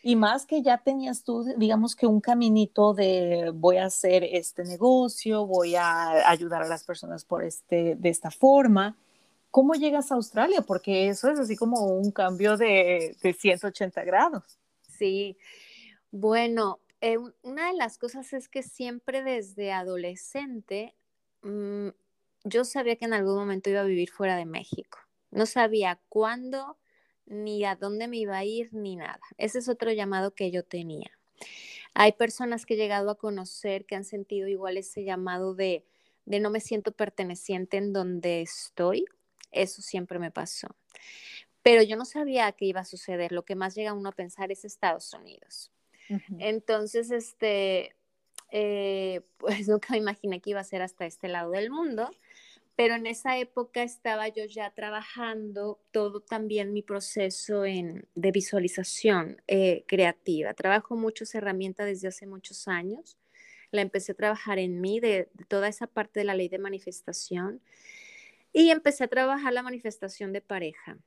Y 0.02 0.16
más 0.16 0.47
que 0.47 0.62
ya 0.62 0.78
tenías 0.78 1.23
tú, 1.23 1.44
digamos 1.56 1.94
que 1.94 2.06
un 2.06 2.21
caminito 2.21 2.92
de 2.92 3.52
voy 3.54 3.76
a 3.76 3.85
hacer 3.85 4.25
este 4.25 4.64
negocio, 4.64 5.47
voy 5.47 5.76
a 5.76 6.28
ayudar 6.28 6.62
a 6.62 6.68
las 6.68 6.85
personas 6.85 7.25
por 7.25 7.44
este, 7.44 7.94
de 7.94 8.09
esta 8.09 8.30
forma. 8.30 8.97
¿Cómo 9.52 9.75
llegas 9.75 10.11
a 10.11 10.16
Australia? 10.16 10.62
Porque 10.62 11.09
eso 11.09 11.30
es 11.30 11.38
así 11.38 11.56
como 11.56 11.87
un 11.87 12.11
cambio 12.11 12.56
de, 12.56 13.16
de 13.23 13.32
180 13.32 14.02
grados. 14.02 14.59
Sí, 14.88 15.37
bueno, 16.11 16.80
eh, 17.00 17.18
una 17.42 17.68
de 17.68 17.75
las 17.75 17.99
cosas 17.99 18.32
es 18.32 18.49
que 18.49 18.62
siempre 18.62 19.23
desde 19.23 19.73
adolescente 19.73 20.94
mm, 21.42 21.88
yo 22.44 22.64
sabía 22.64 22.97
que 22.97 23.04
en 23.04 23.12
algún 23.12 23.35
momento 23.35 23.71
iba 23.71 23.80
a 23.80 23.85
vivir 23.85 24.11
fuera 24.11 24.37
de 24.37 24.47
México. 24.47 24.99
No 25.30 25.47
sabía 25.47 25.99
cuándo, 26.09 26.76
ni 27.26 27.64
a 27.64 27.76
dónde 27.76 28.09
me 28.09 28.19
iba 28.19 28.38
a 28.38 28.45
ir, 28.45 28.73
ni 28.73 28.97
nada. 28.97 29.21
Ese 29.38 29.59
es 29.59 29.69
otro 29.69 29.93
llamado 29.93 30.35
que 30.35 30.50
yo 30.50 30.64
tenía. 30.64 31.11
Hay 31.95 32.12
personas 32.12 32.67
que 32.67 32.75
he 32.75 32.76
llegado 32.76 33.11
a 33.11 33.19
conocer 33.19 33.85
que 33.85 33.97
han 33.97 34.05
sentido 34.05 34.49
igual 34.49 34.76
ese 34.76 35.05
llamado 35.05 35.55
de, 35.55 35.85
de 36.25 36.41
no 36.41 36.50
me 36.50 36.61
siento 36.61 36.93
perteneciente 36.93 37.76
en 37.76 37.93
donde 37.93 38.43
estoy. 38.43 39.05
Eso 39.50 39.83
siempre 39.83 40.19
me 40.19 40.31
pasó. 40.31 40.69
Pero 41.62 41.83
yo 41.83 41.97
no 41.97 42.05
sabía 42.05 42.50
qué 42.52 42.64
iba 42.64 42.81
a 42.81 42.85
suceder. 42.85 43.33
Lo 43.33 43.45
que 43.45 43.55
más 43.55 43.75
llega 43.75 43.93
uno 43.93 44.09
a 44.09 44.12
pensar 44.12 44.50
es 44.50 44.64
Estados 44.64 45.12
Unidos. 45.12 45.71
Entonces, 46.38 47.11
este, 47.11 47.95
eh, 48.50 49.23
pues 49.38 49.69
nunca 49.69 49.88
me 49.91 49.99
imaginé 49.99 50.41
que 50.41 50.50
iba 50.50 50.61
a 50.61 50.64
ser 50.64 50.83
hasta 50.83 51.07
este 51.07 51.29
lado 51.29 51.50
del 51.50 51.71
mundo 51.71 52.11
pero 52.76 52.95
en 52.95 53.07
esa 53.07 53.38
época 53.38 53.83
estaba 53.83 54.29
yo 54.29 54.45
ya 54.47 54.71
trabajando 54.71 55.81
todo 55.91 56.21
también 56.21 56.73
mi 56.73 56.83
proceso 56.83 57.64
en, 57.67 58.09
de 58.14 58.33
visualización 58.33 59.43
eh, 59.47 59.85
creativa. 59.87 60.55
Trabajo 60.55 60.97
muchas 60.97 61.35
herramientas 61.35 61.87
desde 61.87 62.09
hace 62.09 62.26
muchos 62.26 62.69
años. 62.69 63.19
La 63.71 63.83
empecé 63.83 64.12
a 64.12 64.17
trabajar 64.17 64.59
en 64.59 64.81
mí, 64.81 65.00
de, 65.00 65.29
toda 65.49 65.69
esa 65.69 65.87
parte 65.87 66.21
de 66.21 66.25
la 66.25 66.35
ley 66.35 66.49
de 66.49 66.59
manifestación. 66.59 67.61
Y 68.52 68.71
empecé 68.71 69.05
a 69.05 69.09
trabajar 69.09 69.52
la 69.52 69.62
manifestación 69.62 70.33
de 70.33 70.41
pareja. 70.41 70.99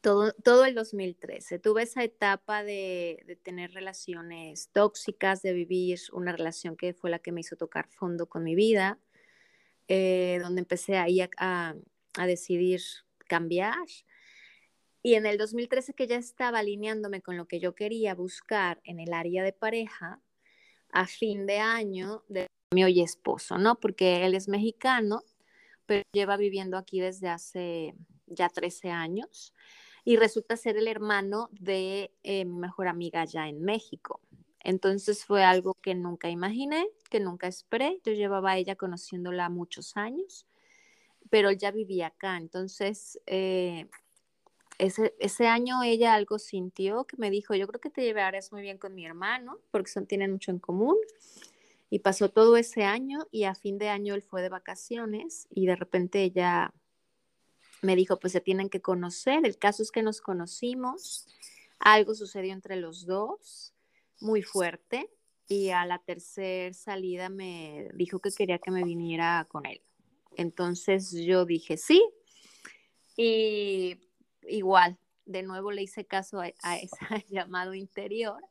Todo, 0.00 0.32
todo 0.32 0.64
el 0.64 0.74
2013. 0.74 1.58
Tuve 1.58 1.82
esa 1.82 2.04
etapa 2.04 2.62
de, 2.62 3.22
de, 3.26 3.36
tener 3.36 3.72
relaciones 3.72 4.70
tóxicas, 4.72 5.42
de 5.42 5.52
vivir 5.52 5.98
una 6.12 6.32
relación 6.32 6.76
que 6.76 6.94
fue 6.94 7.10
la 7.10 7.18
que 7.18 7.32
me 7.32 7.40
hizo 7.40 7.56
tocar 7.56 7.88
fondo 7.88 8.26
con 8.26 8.44
mi 8.44 8.54
vida 8.54 8.98
eh, 9.88 10.38
donde 10.42 10.60
empecé 10.60 10.96
ahí 10.96 11.20
a, 11.20 11.30
a, 11.38 12.26
decidir 12.26 12.80
cambiar. 13.26 13.86
Y 15.02 15.14
en 15.14 15.26
el 15.26 15.38
2013 15.38 15.94
que 15.94 16.06
ya 16.06 16.16
estaba 16.16 16.58
alineándome 16.58 17.22
con 17.22 17.36
lo 17.36 17.46
que 17.46 17.60
yo 17.60 17.74
quería 17.74 18.14
buscar 18.14 18.80
en 18.84 19.00
el 19.00 19.12
área 19.12 19.42
de 19.42 19.52
pareja, 19.52 20.20
a 20.90 21.06
fin 21.06 21.46
de 21.46 21.58
año 21.58 22.24
de 22.28 22.46
mi 22.74 22.84
hoy 22.84 23.00
esposo, 23.00 23.58
¿no? 23.58 23.80
Porque 23.80 24.26
él 24.26 24.34
es 24.34 24.48
mexicano, 24.48 25.22
pero 25.86 26.02
lleva 26.12 26.36
viviendo 26.36 26.76
aquí 26.76 27.00
desde 27.00 27.28
hace 27.28 27.94
ya 28.26 28.48
13 28.48 28.90
años 28.90 29.54
y 30.04 30.16
resulta 30.16 30.56
ser 30.56 30.76
el 30.76 30.88
hermano 30.88 31.48
de 31.52 32.12
eh, 32.22 32.44
mi 32.44 32.58
mejor 32.58 32.88
amiga 32.88 33.22
allá 33.22 33.48
en 33.48 33.62
México. 33.62 34.20
Entonces 34.60 35.24
fue 35.24 35.44
algo 35.44 35.74
que 35.74 35.94
nunca 35.94 36.28
imaginé, 36.30 36.88
que 37.10 37.20
nunca 37.20 37.46
esperé. 37.46 38.00
Yo 38.04 38.12
llevaba 38.12 38.52
a 38.52 38.58
ella 38.58 38.76
conociéndola 38.76 39.48
muchos 39.48 39.96
años, 39.96 40.46
pero 41.30 41.50
ya 41.52 41.70
vivía 41.70 42.08
acá. 42.08 42.36
Entonces, 42.36 43.20
eh, 43.26 43.86
ese, 44.78 45.14
ese, 45.18 45.46
año 45.46 45.82
ella 45.82 46.14
algo 46.14 46.38
sintió 46.38 47.04
que 47.04 47.16
me 47.16 47.30
dijo, 47.30 47.54
yo 47.54 47.66
creo 47.66 47.80
que 47.80 47.90
te 47.90 48.02
llevarás 48.02 48.52
muy 48.52 48.62
bien 48.62 48.78
con 48.78 48.94
mi 48.94 49.06
hermano, 49.06 49.58
porque 49.70 49.90
son, 49.90 50.06
tienen 50.06 50.32
mucho 50.32 50.50
en 50.50 50.58
común. 50.58 50.96
Y 51.90 52.00
pasó 52.00 52.28
todo 52.28 52.56
ese 52.56 52.84
año 52.84 53.26
y 53.30 53.44
a 53.44 53.54
fin 53.54 53.78
de 53.78 53.88
año 53.88 54.14
él 54.14 54.22
fue 54.22 54.42
de 54.42 54.50
vacaciones 54.50 55.46
y 55.50 55.66
de 55.66 55.74
repente 55.74 56.22
ella 56.22 56.74
me 57.80 57.96
dijo, 57.96 58.18
pues 58.18 58.32
se 58.32 58.40
tienen 58.40 58.68
que 58.68 58.82
conocer. 58.82 59.46
El 59.46 59.56
caso 59.56 59.82
es 59.82 59.90
que 59.90 60.02
nos 60.02 60.20
conocimos, 60.20 61.26
algo 61.78 62.14
sucedió 62.14 62.52
entre 62.52 62.76
los 62.76 63.06
dos 63.06 63.72
muy 64.20 64.42
fuerte 64.42 65.10
y 65.46 65.70
a 65.70 65.86
la 65.86 65.98
tercera 65.98 66.74
salida 66.74 67.28
me 67.28 67.88
dijo 67.94 68.20
que 68.20 68.30
quería 68.30 68.58
que 68.58 68.70
me 68.70 68.84
viniera 68.84 69.46
con 69.50 69.66
él. 69.66 69.80
Entonces 70.36 71.12
yo 71.12 71.44
dije 71.44 71.76
sí 71.76 72.04
y 73.16 73.98
igual, 74.42 74.98
de 75.24 75.42
nuevo 75.42 75.72
le 75.72 75.82
hice 75.82 76.06
caso 76.06 76.40
a, 76.40 76.76
ese 76.76 76.88
llamado 77.28 77.74
interior 77.74 78.42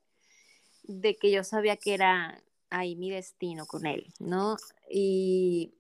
de 0.84 1.16
que 1.16 1.32
yo 1.32 1.44
sabía 1.44 1.78
que 1.78 1.94
era 1.94 2.44
ahí 2.70 2.96
mi 2.96 3.10
destino 3.10 3.66
con 3.66 3.86
él, 3.86 4.08
¿no? 4.20 4.58
Y 4.90 5.74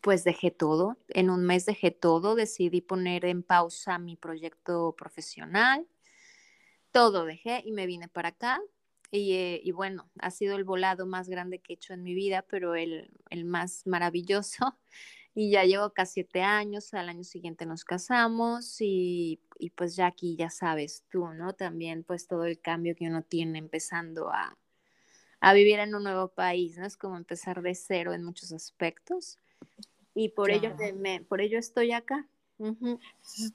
pues 0.00 0.24
dejé 0.24 0.50
todo, 0.50 0.98
en 1.08 1.30
un 1.30 1.44
mes 1.44 1.64
dejé 1.64 1.90
todo, 1.90 2.34
decidí 2.34 2.80
poner 2.80 3.24
en 3.24 3.42
pausa 3.42 3.98
mi 3.98 4.16
proyecto 4.16 4.94
profesional, 4.96 5.86
todo 6.90 7.24
dejé 7.24 7.62
y 7.64 7.72
me 7.72 7.86
vine 7.86 8.08
para 8.08 8.30
acá 8.30 8.60
eh, 9.10 9.60
y, 9.62 9.72
bueno, 9.72 10.10
ha 10.18 10.30
sido 10.30 10.56
el 10.56 10.64
volado 10.64 11.06
más 11.06 11.28
grande 11.28 11.60
que 11.60 11.72
he 11.72 11.76
hecho 11.76 11.94
en 11.94 12.02
mi 12.02 12.14
vida, 12.14 12.44
pero 12.48 12.74
el, 12.74 13.10
el 13.30 13.44
más 13.44 13.86
maravilloso. 13.86 14.76
Y 15.34 15.52
ya 15.52 15.62
llevo 15.62 15.90
casi 15.90 16.14
siete 16.14 16.42
años, 16.42 16.92
al 16.94 17.08
año 17.08 17.22
siguiente 17.22 17.64
nos 17.64 17.84
casamos 17.84 18.80
y, 18.80 19.38
y, 19.60 19.70
pues 19.70 19.94
ya 19.94 20.06
aquí 20.06 20.34
ya 20.34 20.50
sabes 20.50 21.04
tú, 21.08 21.28
¿no? 21.28 21.52
También 21.52 22.02
pues 22.02 22.26
todo 22.26 22.44
el 22.44 22.58
cambio 22.60 22.96
que 22.96 23.06
uno 23.06 23.22
tiene 23.22 23.60
empezando 23.60 24.30
a, 24.30 24.58
a 25.38 25.52
vivir 25.52 25.78
en 25.78 25.94
un 25.94 26.02
nuevo 26.02 26.28
país, 26.28 26.76
¿no? 26.76 26.86
Es 26.86 26.96
como 26.96 27.16
empezar 27.16 27.62
de 27.62 27.76
cero 27.76 28.14
en 28.14 28.24
muchos 28.24 28.50
aspectos. 28.50 29.38
Y 30.12 30.30
por, 30.30 30.50
ello, 30.50 30.74
me, 30.96 31.20
por 31.20 31.40
ello 31.40 31.60
estoy 31.60 31.92
acá. 31.92 32.26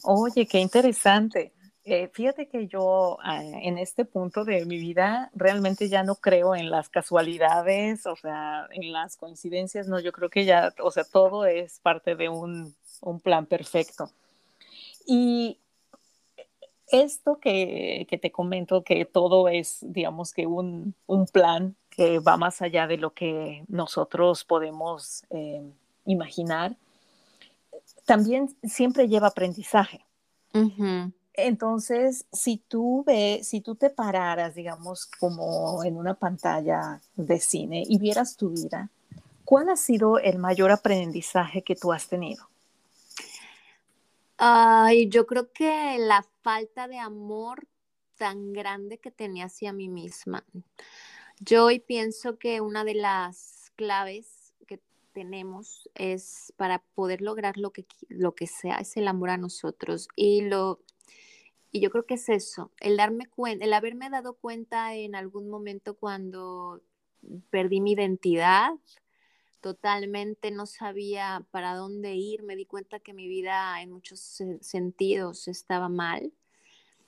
Oye, 0.03 0.47
qué 0.47 0.59
interesante. 0.59 1.51
Eh, 1.85 2.09
fíjate 2.13 2.47
que 2.47 2.67
yo 2.67 3.17
ah, 3.21 3.43
en 3.43 3.77
este 3.77 4.05
punto 4.05 4.45
de 4.45 4.65
mi 4.65 4.77
vida 4.77 5.29
realmente 5.33 5.89
ya 5.89 6.03
no 6.03 6.15
creo 6.15 6.55
en 6.55 6.69
las 6.69 6.87
casualidades, 6.87 8.05
o 8.05 8.15
sea, 8.15 8.67
en 8.71 8.93
las 8.93 9.17
coincidencias, 9.17 9.89
no, 9.89 9.99
yo 9.99 10.13
creo 10.13 10.29
que 10.29 10.45
ya, 10.45 10.73
o 10.81 10.91
sea, 10.91 11.03
todo 11.03 11.45
es 11.45 11.79
parte 11.81 12.15
de 12.15 12.29
un, 12.29 12.73
plan 13.21 13.45
perfecto. 13.47 14.09
Y 15.05 15.59
esto 16.87 17.39
que, 17.41 18.07
te 18.21 18.31
comento, 18.31 18.83
que 18.83 19.03
todo 19.03 19.49
es, 19.49 19.79
digamos 19.81 20.31
que 20.31 20.47
un, 20.47 20.95
un, 21.05 21.25
plan 21.27 21.75
que 21.89 22.19
va 22.19 22.37
más 22.37 22.61
allá 22.61 22.87
de 22.87 22.97
lo 22.97 23.13
que 23.13 23.65
nosotros 23.67 24.45
podemos 24.45 25.25
eh, 25.31 25.69
imaginar, 26.05 26.77
también 28.05 28.55
siempre 28.63 29.09
lleva 29.09 29.27
aprendizaje. 29.27 30.05
Uh 30.53 31.11
entonces, 31.33 32.25
si 32.31 32.57
tú 32.57 33.03
ves, 33.05 33.47
si 33.47 33.61
tú 33.61 33.75
te 33.75 33.89
pararas, 33.89 34.53
digamos, 34.53 35.07
como 35.19 35.83
en 35.83 35.97
una 35.97 36.13
pantalla 36.13 37.01
de 37.15 37.39
cine 37.39 37.83
y 37.87 37.97
vieras 37.97 38.37
tu 38.37 38.51
vida, 38.51 38.89
¿cuál 39.43 39.69
ha 39.69 39.75
sido 39.75 40.19
el 40.19 40.37
mayor 40.37 40.71
aprendizaje 40.71 41.63
que 41.63 41.75
tú 41.75 41.91
has 41.91 42.07
tenido? 42.07 42.47
Ay, 44.37 45.09
yo 45.09 45.25
creo 45.25 45.51
que 45.51 45.97
la 45.99 46.25
falta 46.41 46.87
de 46.87 46.99
amor 46.99 47.67
tan 48.17 48.53
grande 48.53 48.99
que 48.99 49.09
tenía 49.09 49.45
hacia 49.45 49.73
mí 49.73 49.89
misma. 49.89 50.43
Yo 51.39 51.65
hoy 51.65 51.79
pienso 51.79 52.37
que 52.37 52.61
una 52.61 52.83
de 52.83 52.93
las 52.93 53.71
claves 53.75 54.53
que 54.67 54.79
tenemos 55.13 55.89
es 55.95 56.53
para 56.57 56.79
poder 56.93 57.21
lograr 57.21 57.57
lo 57.57 57.71
que, 57.71 57.85
lo 58.07 58.35
que 58.35 58.45
sea, 58.47 58.77
es 58.77 58.97
el 58.97 59.07
amor 59.07 59.31
a 59.31 59.37
nosotros. 59.37 60.07
Y 60.15 60.41
lo, 60.41 60.79
y 61.73 61.81
yo 61.81 61.89
creo 61.89 62.05
que 62.05 62.13
es 62.13 62.29
eso, 62.29 62.71
el 62.79 62.97
darme 62.97 63.25
cuenta, 63.25 63.65
el 63.65 63.73
haberme 63.73 64.07
dado 64.11 64.35
cuenta 64.35 64.93
en 64.93 65.15
algún 65.15 65.49
momento 65.49 65.95
cuando 65.95 66.81
perdí 67.49 67.81
mi 67.81 67.93
identidad, 67.93 68.69
totalmente 69.59 70.51
no 70.51 70.67
sabía 70.67 71.43
para 71.49 71.75
dónde 71.75 72.13
ir, 72.13 72.43
me 72.43 72.55
di 72.55 72.65
cuenta 72.65 72.99
que 72.99 73.13
mi 73.13 73.27
vida 73.27 73.81
en 73.81 73.91
muchos 73.91 74.19
sentidos 74.61 75.47
estaba 75.47 75.89
mal, 75.89 76.31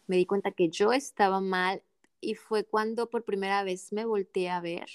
me 0.08 0.18
di 0.18 0.26
cuenta 0.26 0.52
que 0.52 0.70
yo 0.70 0.94
estaba 0.94 1.42
mal 1.42 1.84
y 2.20 2.34
fue 2.34 2.64
cuando 2.64 3.08
por 3.12 3.24
primera 3.24 3.64
vez 3.64 3.94
me 3.94 4.04
volteé 4.04 4.50
a 4.50 4.62
ver 4.62 4.90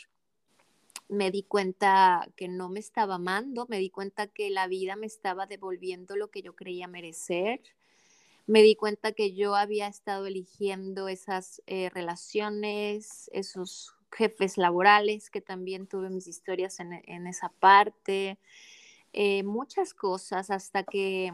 me 1.08 1.32
di 1.32 1.42
cuenta 1.42 2.28
que 2.36 2.46
no 2.46 2.68
me 2.68 2.78
estaba 2.78 3.16
amando, 3.16 3.66
me 3.68 3.78
di 3.78 3.90
cuenta 3.90 4.28
que 4.28 4.48
la 4.48 4.68
vida 4.68 4.94
me 4.94 5.06
estaba 5.06 5.46
devolviendo 5.46 6.14
lo 6.14 6.30
que 6.30 6.40
yo 6.40 6.54
creía 6.54 6.86
merecer, 6.86 7.60
me 8.46 8.62
di 8.62 8.74
cuenta 8.74 9.12
que 9.12 9.34
yo 9.34 9.54
había 9.54 9.86
estado 9.86 10.26
eligiendo 10.26 11.08
esas 11.08 11.62
eh, 11.66 11.90
relaciones, 11.90 13.30
esos 13.32 13.94
jefes 14.10 14.58
laborales, 14.58 15.30
que 15.30 15.40
también 15.40 15.86
tuve 15.86 16.10
mis 16.10 16.26
historias 16.26 16.80
en, 16.80 17.26
esa 17.26 17.50
parte, 17.60 18.38
eh, 19.12 19.42
muchas 19.44 19.94
cosas 19.94 20.50
hasta 20.50 20.82
que 20.82 21.32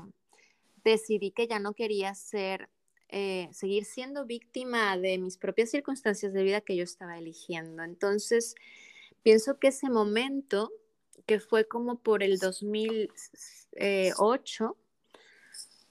decidí 0.84 1.30
que 1.30 1.48
ya 1.48 1.58
no 1.58 1.74
quería 1.74 2.14
ser, 2.14 2.68
eh, 3.08 3.48
seguir 3.52 3.84
siendo 3.84 4.26
víctima 4.26 4.96
de 4.96 5.18
mis 5.18 5.38
propias 5.38 5.70
circunstancias 5.70 6.32
de 6.32 6.42
vida 6.42 6.60
que 6.60 6.76
yo 6.76 6.84
estaba 6.84 7.18
eligiendo. 7.18 7.82
Entonces, 7.82 8.54
pienso 9.22 9.58
que 9.58 9.68
ese 9.68 9.90
momento, 9.90 10.70
que 11.26 11.40
fue 11.40 11.66
como 11.66 11.98
por 11.98 12.22
el 12.22 12.38
2008, 12.38 14.76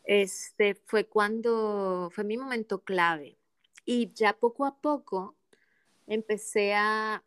este, 0.06 0.76
fue 0.76 1.06
cuando 1.06 2.10
fue 2.14 2.24
mi 2.24 2.38
momento 2.38 2.84
clave. 2.84 3.38
Y 3.86 4.12
ya 4.14 4.34
poco 4.34 4.66
a 4.66 4.80
poco 4.80 5.36
empecé 6.08 6.74
a, 6.74 7.24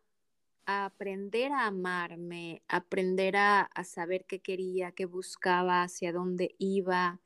aprender 0.65 1.51
a 1.51 1.65
amarme, 1.65 2.61
aprender 2.67 3.35
a, 3.37 3.69
saber 3.83 4.25
qué 4.25 4.39
quería, 4.39 4.91
qué 4.91 5.05
buscaba, 5.05 5.83
hacia 5.83 6.13
dónde 6.13 6.55
iba. 6.59 7.19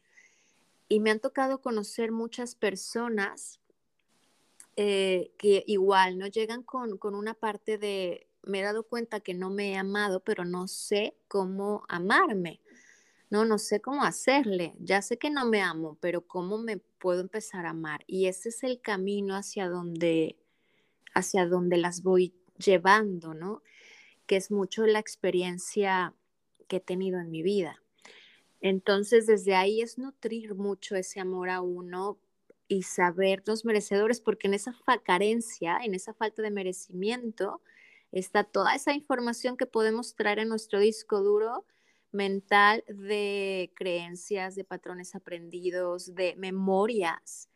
Y 0.87 0.99
me 0.99 1.11
han 1.11 1.19
tocado 1.19 1.61
conocer 1.61 2.11
muchas 2.11 2.55
personas 2.55 3.59
eh, 4.75 5.33
que 5.37 5.63
igual 5.67 6.17
no 6.17 6.27
llegan 6.27 6.63
con, 6.63 6.97
con 6.97 7.15
una 7.15 7.33
parte 7.33 7.77
de, 7.77 8.27
me 8.43 8.59
he 8.59 8.63
dado 8.63 8.83
cuenta 8.83 9.19
que 9.19 9.33
no 9.33 9.49
me 9.49 9.71
he 9.71 9.77
amado, 9.77 10.21
pero 10.21 10.45
no 10.45 10.67
sé 10.67 11.17
cómo 11.27 11.83
amarme. 11.89 12.61
No, 13.33 13.45
no 13.45 13.57
sé 13.57 13.81
cómo 13.81 14.03
hacerle. 14.03 14.75
Ya 14.77 15.01
sé 15.01 15.17
que 15.17 15.31
no 15.31 15.47
me 15.47 15.59
amo, 15.59 15.97
pero 15.99 16.27
cómo 16.27 16.59
me 16.59 16.77
puedo 16.77 17.19
empezar 17.19 17.65
a 17.65 17.71
amar. 17.71 18.03
Y 18.05 18.27
ese 18.27 18.49
es 18.49 18.61
el 18.63 18.79
camino 18.79 19.35
hacia 19.35 19.67
donde, 19.69 20.37
hacia 21.15 21.47
donde 21.47 21.77
las 21.77 22.03
voy 22.03 22.35
llevando, 22.63 23.33
¿no? 23.33 23.63
Que 24.27 24.35
es 24.35 24.51
mucho 24.51 24.85
la 24.85 24.99
experiencia 24.99 26.13
que 26.67 26.75
he 26.75 26.79
tenido 26.79 27.19
en 27.19 27.31
mi 27.31 27.41
vida. 27.41 27.81
Entonces, 28.61 29.25
desde 29.25 29.55
ahí 29.55 29.81
es 29.81 29.97
nutrir 29.97 30.53
mucho 30.53 30.95
ese 30.95 31.19
amor 31.19 31.49
a 31.49 31.61
uno 31.61 32.19
y 32.67 32.83
sabernos 32.83 33.65
merecedores, 33.65 34.21
porque 34.21 34.45
en 34.45 34.53
esa 34.53 34.75
carencia, 35.03 35.79
en 35.83 35.95
esa 35.95 36.13
falta 36.13 36.43
de 36.43 36.51
merecimiento, 36.51 37.61
está 38.11 38.43
toda 38.43 38.75
esa 38.75 38.93
información 38.93 39.57
que 39.57 39.65
podemos 39.65 40.13
traer 40.13 40.37
en 40.37 40.49
nuestro 40.49 40.79
disco 40.79 41.23
duro 41.23 41.65
mental 42.13 42.83
de 42.87 43.71
creencias, 43.75 44.55
de 44.55 44.63
patrones 44.63 45.15
aprendidos, 45.15 46.15
de 46.15 46.35
memorias 46.37 47.49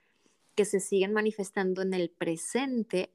que 0.56 0.66
se 0.66 0.80
siguen 0.80 1.14
manifestando 1.14 1.82
en 1.82 1.94
el 1.94 2.10
presente, 2.10 3.12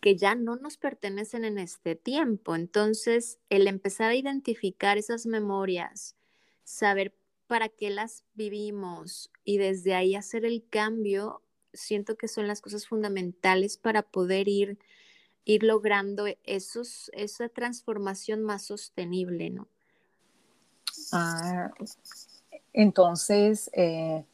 que 0.00 0.16
ya 0.16 0.34
no 0.34 0.56
nos 0.56 0.76
pertenecen 0.76 1.44
en 1.44 1.58
este 1.58 1.96
tiempo. 1.96 2.54
Entonces, 2.54 3.38
el 3.50 3.66
empezar 3.66 4.10
a 4.10 4.16
identificar 4.16 4.98
esas 4.98 5.26
memorias, 5.26 6.16
saber 6.62 7.14
para 7.46 7.68
qué 7.68 7.90
las 7.90 8.24
vivimos 8.34 9.30
y 9.44 9.58
desde 9.58 9.94
ahí 9.94 10.14
hacer 10.14 10.44
el 10.44 10.64
cambio, 10.68 11.42
siento 11.72 12.16
que 12.16 12.28
son 12.28 12.46
las 12.46 12.60
cosas 12.60 12.86
fundamentales 12.86 13.76
para 13.76 14.02
poder 14.02 14.48
ir 14.48 14.78
ir 15.44 15.62
logrando 15.62 16.26
esa 16.44 17.48
transformación 17.50 18.42
más 18.42 18.66
sostenible, 18.66 19.50
¿no? 19.50 19.68
Ah, 21.12 21.70
entonces, 22.72 23.70
eh, 23.72 24.24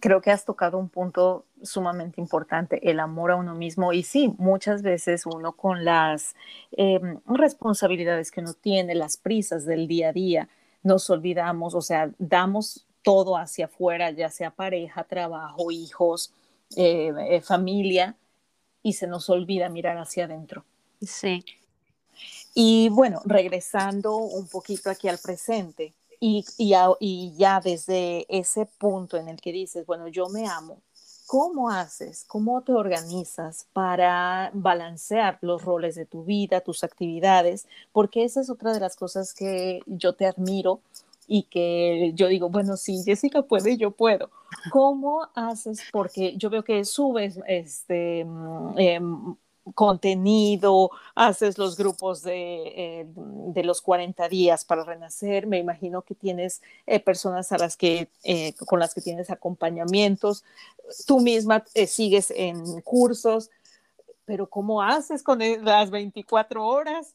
creo 0.00 0.20
que 0.20 0.30
has 0.30 0.44
tocado 0.44 0.78
un 0.78 0.88
punto 0.88 1.46
sumamente 1.62 2.20
importante, 2.20 2.90
el 2.90 3.00
amor 3.00 3.30
a 3.30 3.36
uno 3.36 3.54
mismo. 3.54 3.92
Y 3.92 4.02
sí, 4.02 4.32
muchas 4.38 4.82
veces 4.82 5.26
uno 5.26 5.52
con 5.52 5.84
las 5.84 6.34
em, 6.72 7.20
responsabilidades 7.26 8.30
que 8.30 8.40
uno 8.40 8.54
tiene, 8.54 8.94
las 8.94 9.16
prisas 9.16 9.64
del 9.64 9.88
día 9.88 10.10
a 10.10 10.12
día, 10.12 10.48
nos 10.82 11.08
olvidamos, 11.10 11.74
o 11.74 11.80
sea, 11.80 12.10
damos 12.18 12.86
todo 13.02 13.36
hacia 13.36 13.66
afuera, 13.66 14.10
ya 14.10 14.30
sea 14.30 14.50
pareja, 14.50 15.04
trabajo, 15.04 15.70
hijos, 15.70 16.32
eh, 16.76 17.12
eh, 17.30 17.40
familia, 17.40 18.16
y 18.82 18.94
se 18.94 19.06
nos 19.06 19.28
olvida 19.30 19.68
mirar 19.68 19.98
hacia 19.98 20.24
adentro. 20.24 20.64
Sí. 21.00 21.44
Y 22.58 22.88
bueno, 22.88 23.20
regresando 23.26 24.16
un 24.16 24.48
poquito 24.48 24.88
aquí 24.88 25.08
al 25.08 25.18
presente 25.18 25.92
y, 26.18 26.42
ya 27.36 27.60
desde 27.60 28.24
ese 28.30 28.64
punto 28.64 29.18
en 29.18 29.28
el 29.28 29.38
que 29.42 29.52
dices, 29.52 29.84
bueno, 29.84 30.08
yo 30.08 30.30
me 30.30 30.48
amo, 30.48 30.80
¿cómo 31.26 31.68
haces? 31.68 32.24
¿Cómo 32.26 32.62
te 32.62 32.72
organizas 32.72 33.66
para 33.74 34.50
balancear 34.54 35.36
los 35.42 35.66
roles 35.66 35.96
de 35.96 36.06
tu 36.06 36.24
vida, 36.24 36.62
tus 36.62 36.82
actividades? 36.82 37.66
Porque 37.92 38.24
esa 38.24 38.40
es 38.40 38.48
otra 38.48 38.72
de 38.72 38.80
las 38.80 38.96
cosas 38.96 39.34
que 39.34 39.80
yo 39.84 40.14
te 40.14 40.24
admiro 40.24 40.80
y 41.28 41.42
que 41.42 42.12
yo 42.14 42.26
digo, 42.26 42.48
bueno, 42.48 42.78
si 42.78 43.02
Jessica 43.02 43.42
puede, 43.42 43.76
yo 43.76 43.90
puedo. 43.90 44.30
¿Cómo 44.70 45.28
haces? 45.34 45.82
Porque 45.92 46.38
yo 46.38 46.48
veo 46.48 46.64
que 46.64 46.86
subes 46.86 47.38
este 47.46 48.24
mm, 48.24 48.78
em, 48.78 49.36
contenido, 49.74 50.90
haces 51.14 51.58
los 51.58 51.76
grupos 51.76 52.22
de, 52.22 52.62
eh, 52.66 53.06
de, 53.16 53.64
los 53.64 53.80
40 53.82 54.28
días 54.28 54.64
para 54.64 54.84
renacer, 54.84 55.46
me 55.46 55.58
imagino 55.58 56.02
que 56.02 56.14
tienes 56.14 56.62
eh, 56.86 57.00
personas 57.00 57.52
a 57.52 57.58
las 57.58 57.76
que, 57.76 58.08
eh, 58.24 58.54
con 58.66 58.78
las 58.78 58.94
que 58.94 59.00
tienes 59.00 59.30
acompañamientos, 59.30 60.44
tú 61.06 61.20
misma 61.20 61.64
sigues 61.86 62.30
en 62.30 62.80
cursos, 62.82 63.50
pero 64.24 64.48
¿cómo 64.48 64.82
haces 64.82 65.22
con 65.22 65.40
las 65.62 65.90
24 65.90 66.66
horas? 66.66 67.14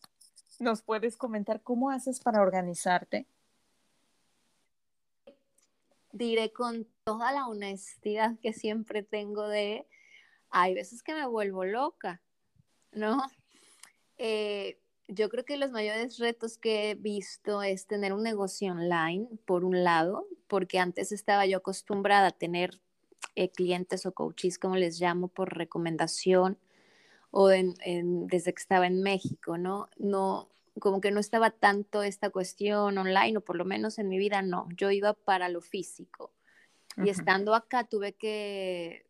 ¿Nos 0.60 0.82
puedes 0.82 1.18
comentar 1.18 1.62
cómo 1.62 1.90
haces 1.90 2.20
para 2.20 2.42
organizarte? 2.42 3.26
diré 6.12 6.52
con 6.52 6.88
toda 7.04 7.32
la 7.32 7.48
honestidad 7.48 8.38
que 8.40 8.54
siempre 8.54 9.04
tengo 9.04 9.48
de, 9.48 9.88
hay 10.50 10.74
veces 10.74 11.04
que 11.04 11.14
me 11.14 11.26
vuelvo 11.26 11.66
loca, 11.66 12.22
¿no? 12.92 13.24
Eh, 14.18 14.78
yo 15.08 15.30
creo 15.30 15.44
que 15.44 15.58
los 15.58 15.72
mayores 15.72 16.20
retos 16.20 16.58
que 16.58 16.92
he 16.92 16.96
visto 16.96 17.64
es 17.64 17.86
tener 17.86 18.14
un 18.14 18.24
negocio 18.24 18.72
online, 18.72 19.28
por 19.46 19.66
un 19.66 19.84
lado, 19.84 20.26
porque 20.48 20.80
antes 20.80 21.12
estaba 21.12 21.46
yo 21.46 21.58
acostumbrada 21.58 22.28
a 22.28 22.32
tener 22.32 22.80
eh, 23.36 23.50
clientes 23.50 24.06
o 24.06 24.14
coaches, 24.14 24.58
como 24.58 24.76
les 24.76 25.00
llamo, 25.00 25.28
por 25.28 25.58
recomendación 25.58 26.58
o 27.32 27.48
desde 27.48 28.54
que 28.54 28.62
estaba 28.62 28.88
en 28.88 29.02
México, 29.02 29.58
¿no? 29.58 29.88
No, 29.98 30.50
como 30.80 31.00
que 31.00 31.12
no 31.12 31.20
estaba 31.20 31.50
tanto 31.50 32.04
esta 32.04 32.30
cuestión 32.30 32.98
online, 32.98 33.38
o 33.38 33.42
por 33.42 33.56
lo 33.56 33.66
menos 33.66 34.00
en 34.00 34.10
mi 34.10 34.18
vida 34.18 34.42
no, 34.42 34.68
yo 34.76 34.92
iba 34.92 35.14
para 35.14 35.50
lo 35.50 35.62
físico. 35.62 36.34
Y 36.98 37.10
estando 37.10 37.56
acá 37.56 37.86
tuve 37.86 38.14
que, 38.14 39.06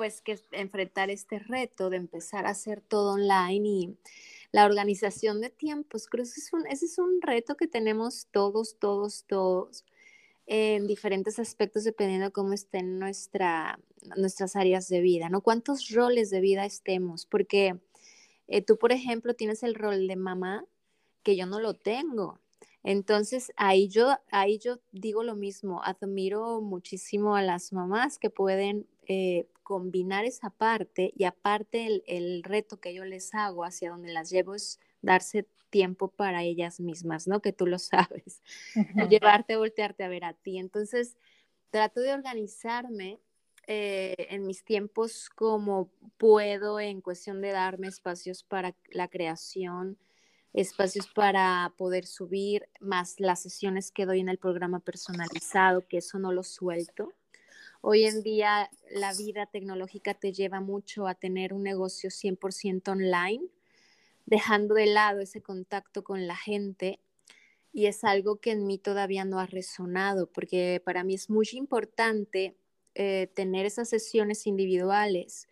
pues, 0.00 0.22
que 0.22 0.40
enfrentar 0.52 1.10
este 1.10 1.38
reto 1.40 1.90
de 1.90 1.98
empezar 1.98 2.46
a 2.46 2.52
hacer 2.52 2.80
todo 2.80 3.12
online 3.12 3.68
y 3.68 3.98
la 4.50 4.64
organización 4.64 5.42
de 5.42 5.50
tiempos. 5.50 6.06
Creo 6.06 6.24
que 6.24 6.40
es 6.40 6.50
un, 6.54 6.66
ese 6.68 6.86
es 6.86 6.98
un 6.98 7.20
reto 7.20 7.54
que 7.54 7.68
tenemos 7.68 8.26
todos, 8.30 8.78
todos, 8.78 9.24
todos 9.26 9.84
en 10.46 10.86
diferentes 10.86 11.38
aspectos 11.38 11.84
dependiendo 11.84 12.24
de 12.24 12.32
cómo 12.32 12.54
estén 12.54 12.98
nuestra, 12.98 13.78
nuestras 14.16 14.56
áreas 14.56 14.88
de 14.88 15.02
vida, 15.02 15.28
¿no? 15.28 15.42
¿Cuántos 15.42 15.90
roles 15.90 16.30
de 16.30 16.40
vida 16.40 16.64
estemos? 16.64 17.26
Porque 17.26 17.78
eh, 18.48 18.62
tú, 18.62 18.78
por 18.78 18.92
ejemplo, 18.92 19.34
tienes 19.34 19.62
el 19.62 19.74
rol 19.74 20.08
de 20.08 20.16
mamá 20.16 20.64
que 21.22 21.36
yo 21.36 21.44
no 21.44 21.60
lo 21.60 21.74
tengo. 21.74 22.40
Entonces, 22.82 23.52
ahí 23.56 23.88
yo, 23.88 24.16
ahí 24.30 24.58
yo 24.58 24.78
digo 24.92 25.24
lo 25.24 25.36
mismo, 25.36 25.82
admiro 25.84 26.62
muchísimo 26.62 27.36
a 27.36 27.42
las 27.42 27.74
mamás 27.74 28.18
que 28.18 28.30
pueden 28.30 28.86
eh, 29.12 29.48
combinar 29.64 30.24
esa 30.24 30.50
parte 30.50 31.12
y 31.16 31.24
aparte 31.24 31.84
el, 31.84 32.04
el, 32.06 32.44
reto 32.44 32.78
que 32.78 32.94
yo 32.94 33.04
les 33.04 33.34
hago 33.34 33.64
hacia 33.64 33.90
donde 33.90 34.12
las 34.12 34.30
llevo 34.30 34.54
es 34.54 34.78
darse 35.02 35.48
tiempo 35.68 36.12
para 36.12 36.44
ellas 36.44 36.78
mismas, 36.78 37.26
¿no? 37.26 37.42
Que 37.42 37.52
tú 37.52 37.66
lo 37.66 37.78
sabes, 37.80 38.40
llevarte, 39.08 39.56
voltearte 39.56 40.04
a 40.04 40.08
ver 40.08 40.24
a 40.24 40.34
ti. 40.34 40.58
Entonces, 40.58 41.16
trato 41.70 42.00
de 42.00 42.14
organizarme 42.14 43.18
eh, 43.66 44.14
en 44.30 44.46
mis 44.46 44.62
tiempos 44.62 45.28
como 45.28 45.90
puedo 46.18 46.78
en 46.78 47.00
cuestión 47.00 47.40
de 47.40 47.50
darme 47.50 47.88
espacios 47.88 48.44
para 48.44 48.76
la 48.92 49.08
creación, 49.08 49.98
espacios 50.52 51.08
para 51.08 51.74
poder 51.76 52.06
subir, 52.06 52.68
más 52.78 53.18
las 53.18 53.42
sesiones 53.42 53.90
que 53.90 54.06
doy 54.06 54.20
en 54.20 54.28
el 54.28 54.38
programa 54.38 54.78
personalizado, 54.78 55.84
que 55.88 55.96
eso 55.96 56.20
no 56.20 56.30
lo 56.30 56.44
suelto. 56.44 57.12
Hoy 57.82 58.04
en 58.04 58.22
día 58.22 58.70
la 58.90 59.14
vida 59.14 59.46
tecnológica 59.46 60.12
te 60.12 60.32
lleva 60.32 60.60
mucho 60.60 61.06
a 61.06 61.14
tener 61.14 61.54
un 61.54 61.62
negocio 61.62 62.10
100% 62.10 62.90
online, 62.90 63.46
dejando 64.26 64.74
de 64.74 64.86
lado 64.86 65.20
ese 65.20 65.40
contacto 65.40 66.04
con 66.04 66.26
la 66.26 66.36
gente 66.36 67.00
y 67.72 67.86
es 67.86 68.04
algo 68.04 68.36
que 68.36 68.50
en 68.50 68.66
mí 68.66 68.76
todavía 68.76 69.24
no 69.24 69.38
ha 69.38 69.46
resonado, 69.46 70.26
porque 70.26 70.82
para 70.84 71.04
mí 71.04 71.14
es 71.14 71.30
muy 71.30 71.48
importante 71.52 72.54
eh, 72.94 73.28
tener 73.34 73.64
esas 73.64 73.88
sesiones 73.88 74.46
individuales 74.46 75.48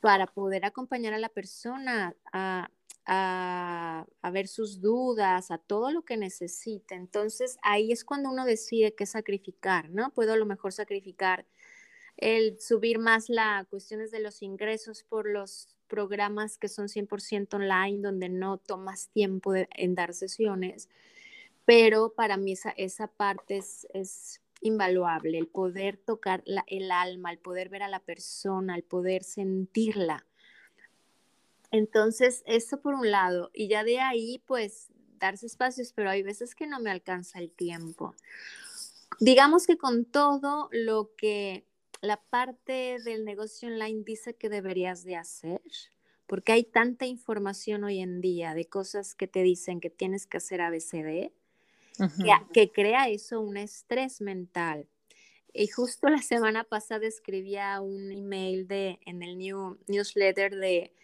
para 0.00 0.26
poder 0.28 0.64
acompañar 0.64 1.14
a 1.14 1.18
la 1.18 1.30
persona 1.30 2.14
a, 2.32 2.70
a, 3.06 4.06
ver 4.32 4.48
sus 4.48 4.80
dudas, 4.80 5.50
a 5.50 5.58
todo 5.58 5.90
lo 5.90 6.02
que 6.02 6.16
necesite. 6.16 6.94
Entonces 6.94 7.58
ahí 7.62 7.92
es 7.92 8.04
cuando 8.04 8.30
uno 8.30 8.44
decide 8.44 8.94
qué 8.94 9.06
sacrificar, 9.06 9.90
¿no? 9.90 10.12
Puedo 10.12 10.34
a 10.34 10.36
lo 10.36 10.46
mejor 10.46 10.72
sacrificar 10.72 11.46
el 12.16 12.60
subir 12.60 12.98
más 12.98 13.28
las 13.28 13.66
cuestiones 13.66 14.10
de 14.10 14.20
los 14.20 14.42
ingresos 14.42 15.02
por 15.02 15.28
los 15.28 15.76
programas 15.88 16.58
que 16.58 16.68
son 16.68 16.88
100% 16.88 17.54
online, 17.54 18.00
donde 18.02 18.28
no 18.28 18.58
tomas 18.58 19.08
tiempo 19.08 19.54
en 19.54 19.94
dar 19.94 20.14
sesiones, 20.14 20.88
pero 21.64 22.12
para 22.14 22.36
mí 22.36 22.52
esa, 22.52 22.70
esa 22.70 23.08
parte 23.08 23.58
es, 23.58 23.86
es 23.92 24.40
invaluable, 24.60 25.38
el 25.38 25.48
poder 25.48 25.96
tocar 25.96 26.44
el 26.66 26.90
alma, 26.90 27.32
el 27.32 27.38
poder 27.38 27.68
ver 27.70 27.82
a 27.82 27.88
la 27.88 28.00
persona, 28.00 28.76
el 28.76 28.84
poder 28.84 29.24
sentirla. 29.24 30.26
Entonces, 31.70 32.42
eso 32.46 32.80
por 32.80 32.94
un 32.94 33.10
lado, 33.10 33.50
y 33.54 33.68
ya 33.68 33.84
de 33.84 34.00
ahí, 34.00 34.42
pues, 34.46 34.88
darse 35.18 35.46
espacios, 35.46 35.92
pero 35.92 36.10
hay 36.10 36.22
veces 36.22 36.54
que 36.54 36.66
no 36.66 36.80
me 36.80 36.90
alcanza 36.90 37.38
el 37.38 37.50
tiempo. 37.50 38.14
Digamos 39.20 39.66
que 39.66 39.76
con 39.76 40.04
todo 40.04 40.68
lo 40.72 41.14
que 41.16 41.64
la 42.00 42.16
parte 42.16 42.98
del 43.04 43.24
negocio 43.24 43.68
online 43.68 44.02
dice 44.04 44.34
que 44.34 44.48
deberías 44.48 45.04
de 45.04 45.16
hacer, 45.16 45.60
porque 46.26 46.52
hay 46.52 46.64
tanta 46.64 47.06
información 47.06 47.84
hoy 47.84 48.00
en 48.00 48.20
día 48.20 48.54
de 48.54 48.66
cosas 48.66 49.14
que 49.14 49.28
te 49.28 49.42
dicen 49.42 49.80
que 49.80 49.90
tienes 49.90 50.26
que 50.26 50.38
hacer 50.38 50.62
ABCD, 50.62 51.32
que, 51.98 52.32
que, 52.52 52.72
crea 52.72 53.08
eso 53.08 53.40
un 53.40 53.58
estrés 53.58 54.20
mental. 54.22 54.88
Y 55.52 55.66
justo 55.66 56.08
la 56.08 56.22
semana 56.22 56.64
pasada 56.64 57.06
escribía 57.06 57.80
un 57.80 58.10
email 58.10 58.66
de, 58.66 58.98
en 59.04 59.22
el 59.22 59.36
new, 59.36 59.78
newsletter 59.86 60.56
de 60.56 60.94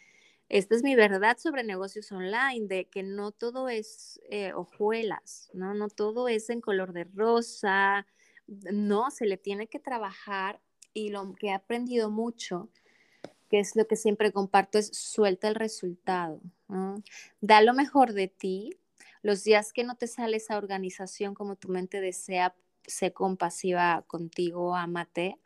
esta 0.49 0.77
es 0.77 0.83
mi 0.83 0.95
verdad 0.95 1.39
sobre 1.39 1.65
negocios 1.65 2.13
online, 2.13 2.67
de 2.69 2.85
que 2.87 3.03
no 3.03 3.33
todo 3.33 3.69
es 3.69 4.21
eh, 4.31 4.53
hojuelas, 4.53 5.51
¿no? 5.53 5.75
No 5.75 5.89
todo 5.89 6.29
es 6.29 6.51
en 6.51 6.61
color 6.61 6.93
de 6.93 7.05
rosa, 7.05 8.07
no, 8.47 9.11
se 9.11 9.27
le 9.27 9.37
tiene 9.37 9.67
que 9.67 9.81
trabajar 9.81 10.61
y 10.95 11.11
lo 11.11 11.35
que 11.35 11.49
he 11.49 11.53
aprendido 11.53 12.11
mucho, 12.11 12.69
que 13.51 13.59
es 13.59 13.75
lo 13.75 13.87
que 13.87 13.97
siempre 13.97 14.33
comparto, 14.33 14.79
es 14.79 14.89
suelta 14.97 15.49
el 15.49 15.55
resultado, 15.55 16.41
Da 17.41 17.61
lo 17.61 17.75
mejor 17.75 18.13
de 18.13 18.29
ti, 18.29 18.71
los 19.23 19.45
días 19.45 19.73
que 19.73 19.85
no 19.85 19.97
te 19.97 20.07
sale 20.07 20.37
esa 20.37 20.57
organización 20.57 21.35
como 21.35 21.57
tu 21.57 21.69
mente 21.69 22.01
desea, 22.01 22.55
sé 22.87 23.13
compasiva 23.13 24.05
contigo, 24.07 24.77
amate, 24.77 25.39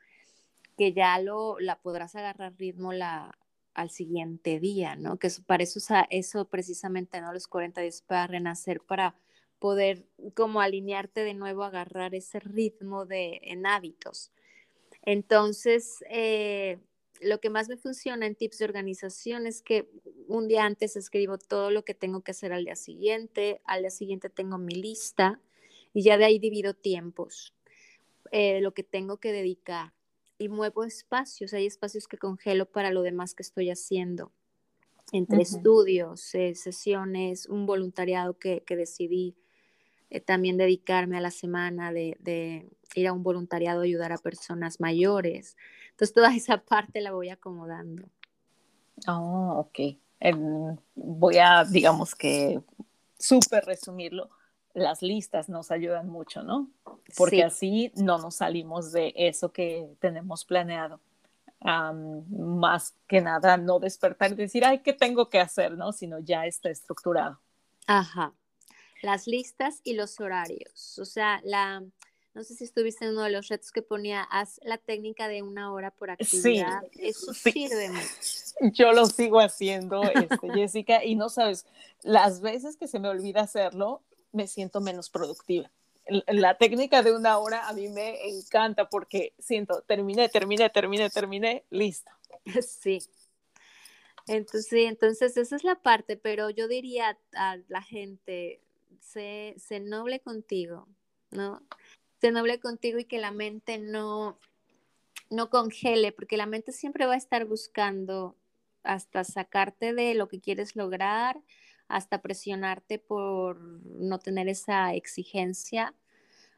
que 0.76 0.92
ya 0.92 1.18
lo, 1.18 1.58
la 1.58 1.78
podrás 1.80 2.14
agarrar 2.16 2.54
ritmo 2.58 2.92
la, 2.92 3.38
al 3.74 3.90
siguiente 3.90 4.60
día, 4.60 4.96
¿no? 4.96 5.18
Que 5.18 5.28
para 5.46 5.62
eso, 5.62 5.80
eso 6.10 6.44
precisamente, 6.46 7.20
¿no? 7.20 7.32
Los 7.32 7.46
40 7.46 7.80
días 7.80 8.02
para 8.02 8.26
renacer, 8.26 8.80
para 8.80 9.14
poder 9.58 10.06
como 10.34 10.60
alinearte 10.60 11.22
de 11.22 11.34
nuevo, 11.34 11.64
agarrar 11.64 12.14
ese 12.14 12.40
ritmo 12.40 13.06
de, 13.06 13.40
en 13.42 13.66
hábitos. 13.66 14.32
Entonces, 15.02 16.04
eh, 16.10 16.78
lo 17.20 17.40
que 17.40 17.50
más 17.50 17.68
me 17.68 17.76
funciona 17.76 18.26
en 18.26 18.34
tips 18.34 18.58
de 18.58 18.64
organización 18.64 19.46
es 19.46 19.62
que 19.62 19.88
un 20.26 20.48
día 20.48 20.64
antes 20.64 20.96
escribo 20.96 21.38
todo 21.38 21.70
lo 21.70 21.84
que 21.84 21.94
tengo 21.94 22.22
que 22.22 22.32
hacer 22.32 22.52
al 22.52 22.64
día 22.64 22.76
siguiente, 22.76 23.60
al 23.64 23.82
día 23.82 23.90
siguiente 23.90 24.30
tengo 24.30 24.58
mi 24.58 24.74
lista 24.74 25.40
y 25.92 26.02
ya 26.02 26.16
de 26.16 26.24
ahí 26.24 26.38
divido 26.38 26.74
tiempos, 26.74 27.54
eh, 28.32 28.60
lo 28.60 28.72
que 28.72 28.82
tengo 28.82 29.18
que 29.18 29.32
dedicar 29.32 29.92
y 30.40 30.48
muevo 30.48 30.84
espacios. 30.84 31.52
Hay 31.52 31.66
espacios 31.66 32.08
que 32.08 32.16
congelo 32.16 32.64
para 32.66 32.90
lo 32.90 33.02
demás 33.02 33.34
que 33.34 33.42
estoy 33.42 33.70
haciendo, 33.70 34.32
entre 35.12 35.42
estudios, 35.42 36.34
eh, 36.34 36.54
sesiones, 36.54 37.46
un 37.46 37.66
voluntariado 37.66 38.38
que, 38.38 38.64
decidí 38.66 39.36
eh, 40.08 40.20
también 40.20 40.56
dedicarme 40.56 41.18
a 41.18 41.20
la 41.20 41.30
semana 41.30 41.92
de, 41.92 42.66
ir 42.94 43.06
a 43.06 43.12
un 43.12 43.22
voluntariado, 43.22 43.82
ayudar 43.82 44.12
a 44.12 44.18
personas 44.18 44.80
mayores. 44.80 45.56
Entonces, 45.90 46.14
toda 46.14 46.34
esa 46.34 46.64
parte 46.64 47.02
la 47.02 47.12
voy 47.12 47.28
acomodando. 47.28 48.08
Oh, 49.06 49.66
ok. 49.66 49.98
Em, 50.20 50.76
voy 50.94 51.36
a, 51.36 51.64
digamos 51.64 52.14
que, 52.14 52.62
súper 53.18 53.64
resumirlo 53.66 54.30
las 54.74 55.02
listas 55.02 55.48
nos 55.48 55.70
ayudan 55.70 56.08
mucho, 56.08 56.42
¿no? 56.42 56.70
Porque 57.16 57.42
así 57.42 57.92
no 57.96 58.18
nos 58.18 58.36
salimos 58.36 58.92
de 58.92 59.12
eso 59.16 59.52
que 59.52 59.88
tenemos 59.98 60.44
planeado. 60.44 61.00
más 61.62 62.94
que 63.06 63.20
nada, 63.20 63.56
no 63.56 63.78
despertar 63.78 64.32
y 64.32 64.36
decir, 64.36 64.64
ay, 64.64 64.78
¿qué 64.78 64.92
tengo 64.92 65.28
que 65.28 65.40
hacer? 65.40 65.72
¿no? 65.72 65.92
Sino 65.92 66.18
ya 66.20 66.46
está 66.46 66.70
estructurado. 66.70 67.40
Ajá. 67.86 68.32
Las 69.02 69.26
listas 69.26 69.80
y 69.82 69.94
los 69.94 70.20
horarios. 70.20 70.98
O 70.98 71.04
sea, 71.04 71.40
la, 71.44 71.82
no 72.34 72.44
sé 72.44 72.54
si 72.54 72.64
estuviste 72.64 73.04
en 73.04 73.12
uno 73.12 73.22
de 73.22 73.30
los 73.30 73.48
retos 73.48 73.72
que 73.72 73.82
ponía, 73.82 74.22
haz 74.22 74.60
la 74.62 74.78
técnica 74.78 75.26
de 75.26 75.42
una 75.42 75.72
hora 75.72 75.90
por 75.90 76.10
actividad. 76.10 76.82
Sí, 76.92 77.00
Eso 77.08 77.34
sirve 77.34 77.90
mucho. 77.90 78.72
Yo 78.74 78.92
lo 78.92 79.06
sigo 79.06 79.40
haciendo, 79.40 80.02
este, 80.02 80.52
Jessica, 80.54 81.04
y 81.04 81.16
no 81.16 81.28
sabes, 81.28 81.66
las 82.02 82.40
veces 82.40 82.76
que 82.76 82.86
se 82.86 83.00
me 83.00 83.08
olvida 83.08 83.40
hacerlo, 83.40 84.02
me 84.32 84.46
siento 84.46 84.80
menos 84.80 85.10
productiva. 85.10 85.70
La 86.26 86.56
técnica 86.58 87.02
de 87.02 87.14
una 87.14 87.38
hora 87.38 87.68
a 87.68 87.72
mí 87.72 87.88
me 87.88 88.28
encanta 88.28 88.88
porque 88.88 89.34
siento, 89.38 89.82
terminé, 89.82 90.28
terminé, 90.28 90.70
terminé, 90.70 91.10
terminé, 91.10 91.64
listo. 91.70 92.10
Sí. 92.62 93.00
Entonces, 94.26 94.88
entonces 94.88 95.36
esa 95.36 95.56
es 95.56 95.64
la 95.64 95.76
parte, 95.76 96.16
pero 96.16 96.50
yo 96.50 96.68
diría 96.68 97.18
a 97.34 97.56
la 97.68 97.82
gente, 97.82 98.60
sé, 99.00 99.54
sé 99.58 99.80
noble 99.80 100.20
contigo, 100.20 100.86
¿no? 101.30 101.62
Sé 102.20 102.30
noble 102.30 102.60
contigo 102.60 102.98
y 102.98 103.06
que 103.06 103.18
la 103.18 103.32
mente 103.32 103.78
no, 103.78 104.38
no 105.30 105.50
congele, 105.50 106.12
porque 106.12 106.36
la 106.36 106.46
mente 106.46 106.72
siempre 106.72 107.06
va 107.06 107.14
a 107.14 107.18
estar 107.18 107.44
buscando 107.44 108.36
hasta 108.82 109.24
sacarte 109.24 109.94
de 109.94 110.14
lo 110.14 110.28
que 110.28 110.40
quieres 110.40 110.76
lograr, 110.76 111.40
hasta 111.90 112.22
presionarte 112.22 112.98
por 112.98 113.60
no 113.60 114.18
tener 114.18 114.48
esa 114.48 114.94
exigencia. 114.94 115.92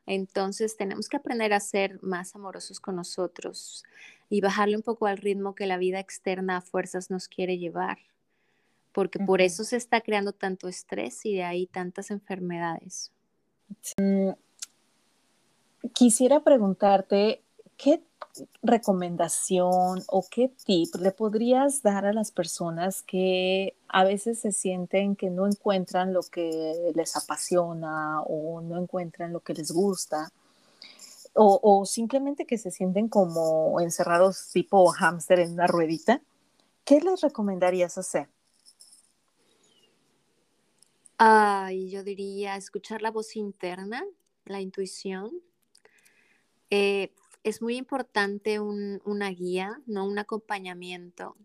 Entonces 0.06 0.76
tenemos 0.76 1.08
que 1.08 1.16
aprender 1.16 1.52
a 1.52 1.60
ser 1.60 2.02
más 2.02 2.34
amorosos 2.34 2.80
con 2.80 2.96
nosotros 2.96 3.82
y 4.28 4.40
bajarle 4.40 4.76
un 4.76 4.82
poco 4.82 5.06
al 5.06 5.18
ritmo 5.18 5.54
que 5.54 5.66
la 5.66 5.78
vida 5.78 6.00
externa 6.00 6.58
a 6.58 6.60
fuerzas 6.60 7.10
nos 7.10 7.28
quiere 7.28 7.58
llevar, 7.58 7.98
porque 8.92 9.18
por 9.18 9.40
eso 9.40 9.64
se 9.64 9.76
está 9.76 10.00
creando 10.00 10.32
tanto 10.32 10.68
estrés 10.68 11.24
y 11.24 11.34
de 11.34 11.44
ahí 11.44 11.66
tantas 11.66 12.10
enfermedades. 12.10 13.10
Mm, 13.96 14.30
quisiera 15.94 16.40
preguntarte, 16.40 17.42
¿qué 17.76 18.02
recomendación 18.62 20.02
o 20.08 20.26
qué 20.30 20.52
tip 20.64 20.94
le 20.96 21.12
podrías 21.12 21.82
dar 21.82 22.06
a 22.06 22.12
las 22.12 22.32
personas 22.32 23.02
que 23.02 23.74
a 23.92 24.04
veces 24.04 24.40
se 24.40 24.52
sienten 24.52 25.16
que 25.16 25.28
no 25.28 25.46
encuentran 25.46 26.14
lo 26.14 26.22
que 26.22 26.92
les 26.94 27.14
apasiona 27.14 28.22
o 28.22 28.62
no 28.62 28.80
encuentran 28.80 29.32
lo 29.32 29.40
que 29.40 29.52
les 29.52 29.70
gusta? 29.70 30.32
O, 31.34 31.84
simplemente 31.86 32.44
que 32.44 32.58
se 32.58 32.70
sienten 32.70 33.08
como 33.08 33.80
encerrados 33.80 34.50
tipo 34.52 34.86
hámster 34.90 35.40
en 35.40 35.52
una 35.52 35.66
ruedita, 35.66 36.20
¿qué 36.84 37.00
les 37.00 37.20
recomendarías 37.22 37.96
hacer? 37.96 38.28
Ay, 41.16 41.90
yo 41.90 42.02
diría 42.02 42.56
escuchar 42.56 43.00
la 43.00 43.10
voz 43.10 43.36
interna, 43.36 44.04
la 44.44 44.60
intuición, 44.60 45.30
eh, 46.68 47.14
es 47.44 47.60
muy 47.60 47.76
importante 47.76 48.58
una 48.60 49.28
guía, 49.30 49.80
no 49.86 50.06
un 50.06 50.18
acompañamiento. 50.18 51.36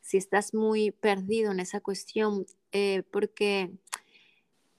Si 0.00 0.16
estás 0.16 0.54
muy 0.54 0.90
perdido 0.90 1.52
en 1.52 1.60
esa 1.60 1.80
cuestión, 1.80 2.46
eh, 2.72 3.02
porque 3.10 3.70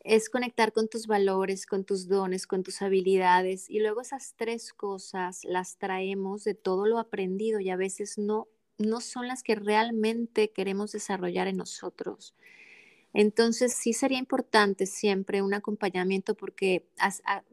es 0.04 0.30
conectar 0.30 0.74
con 0.74 0.88
tus 0.88 1.08
valores, 1.08 1.66
con 1.66 1.84
tus 1.86 2.08
dones, 2.08 2.48
con 2.48 2.64
tus 2.64 2.82
habilidades 2.82 3.70
y 3.70 3.80
luego 3.80 4.02
esas 4.02 4.34
tres 4.36 4.74
cosas 4.74 5.44
las 5.44 5.78
traemos 5.78 6.44
de 6.44 6.56
todo 6.56 6.88
lo 6.88 6.98
aprendido 6.98 7.60
y 7.60 7.70
a 7.70 7.76
veces 7.76 8.18
no, 8.18 8.48
no 8.78 9.00
son 9.00 9.28
las 9.28 9.44
que 9.44 9.56
realmente 9.56 10.52
queremos 10.52 10.92
desarrollar 10.92 11.48
en 11.48 11.58
nosotros. 11.58 12.34
Entonces 13.14 13.74
sí 13.74 13.94
sería 13.94 14.18
importante 14.18 14.86
siempre 14.86 15.42
un 15.42 15.54
acompañamiento 15.54 16.36
porque 16.36 16.88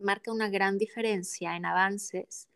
marca 0.00 0.32
una 0.32 0.48
gran 0.48 0.78
diferencia 0.78 1.56
en 1.56 1.66
avances 1.66 2.48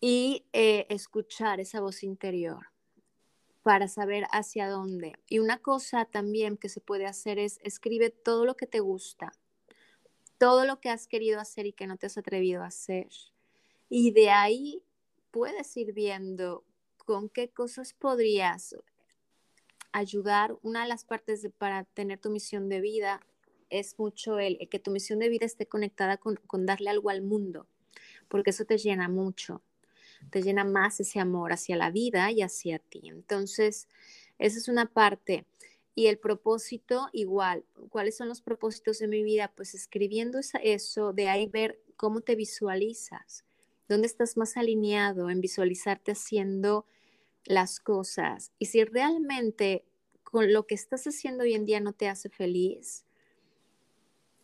y 0.00 0.44
eh, 0.52 0.86
escuchar 0.90 1.60
esa 1.60 1.80
voz 1.80 2.04
interior 2.04 2.66
para 3.68 3.86
saber 3.86 4.24
hacia 4.30 4.66
dónde. 4.66 5.12
Y 5.28 5.40
una 5.40 5.58
cosa 5.58 6.06
también 6.06 6.56
que 6.56 6.70
se 6.70 6.80
puede 6.80 7.04
hacer 7.04 7.38
es 7.38 7.60
escribe 7.62 8.08
todo 8.08 8.46
lo 8.46 8.56
que 8.56 8.66
te 8.66 8.80
gusta, 8.80 9.34
todo 10.38 10.64
lo 10.64 10.80
que 10.80 10.88
has 10.88 11.06
querido 11.06 11.38
hacer 11.38 11.66
y 11.66 11.74
que 11.74 11.86
no 11.86 11.98
te 11.98 12.06
has 12.06 12.16
atrevido 12.16 12.62
a 12.62 12.68
hacer. 12.68 13.08
Y 13.90 14.12
de 14.12 14.30
ahí 14.30 14.82
puedes 15.30 15.76
ir 15.76 15.92
viendo 15.92 16.64
con 16.96 17.28
qué 17.28 17.50
cosas 17.50 17.92
podrías 17.92 18.74
ayudar. 19.92 20.56
Una 20.62 20.84
de 20.84 20.88
las 20.88 21.04
partes 21.04 21.46
para 21.58 21.84
tener 21.84 22.18
tu 22.18 22.30
misión 22.30 22.70
de 22.70 22.80
vida 22.80 23.20
es 23.68 23.98
mucho 23.98 24.38
el, 24.38 24.66
que 24.70 24.78
tu 24.78 24.90
misión 24.90 25.18
de 25.18 25.28
vida 25.28 25.44
esté 25.44 25.66
conectada 25.66 26.16
con, 26.16 26.36
con 26.46 26.64
darle 26.64 26.88
algo 26.88 27.10
al 27.10 27.20
mundo, 27.20 27.66
porque 28.28 28.48
eso 28.48 28.64
te 28.64 28.78
llena 28.78 29.10
mucho, 29.10 29.60
te 30.30 30.42
llena 30.42 30.64
más 30.64 31.00
ese 31.00 31.20
amor 31.20 31.52
hacia 31.52 31.76
la 31.76 31.90
vida 31.90 32.30
y 32.30 32.42
hacia 32.42 32.78
ti. 32.78 33.02
Entonces, 33.04 33.88
esa 34.38 34.58
es 34.58 34.68
una 34.68 34.86
parte. 34.86 35.46
Y 35.94 36.06
el 36.06 36.18
propósito, 36.18 37.08
igual, 37.12 37.64
¿cuáles 37.90 38.16
son 38.16 38.28
los 38.28 38.40
propósitos 38.40 39.00
de 39.00 39.08
mi 39.08 39.22
vida? 39.22 39.52
Pues 39.56 39.74
escribiendo 39.74 40.38
eso, 40.62 41.12
de 41.12 41.28
ahí 41.28 41.48
ver 41.48 41.80
cómo 41.96 42.20
te 42.20 42.36
visualizas, 42.36 43.44
dónde 43.88 44.06
estás 44.06 44.36
más 44.36 44.56
alineado 44.56 45.28
en 45.28 45.40
visualizarte 45.40 46.12
haciendo 46.12 46.86
las 47.44 47.80
cosas. 47.80 48.52
Y 48.58 48.66
si 48.66 48.84
realmente 48.84 49.84
con 50.22 50.52
lo 50.52 50.66
que 50.66 50.76
estás 50.76 51.06
haciendo 51.06 51.42
hoy 51.42 51.54
en 51.54 51.64
día 51.64 51.80
no 51.80 51.92
te 51.92 52.08
hace 52.08 52.28
feliz, 52.28 53.04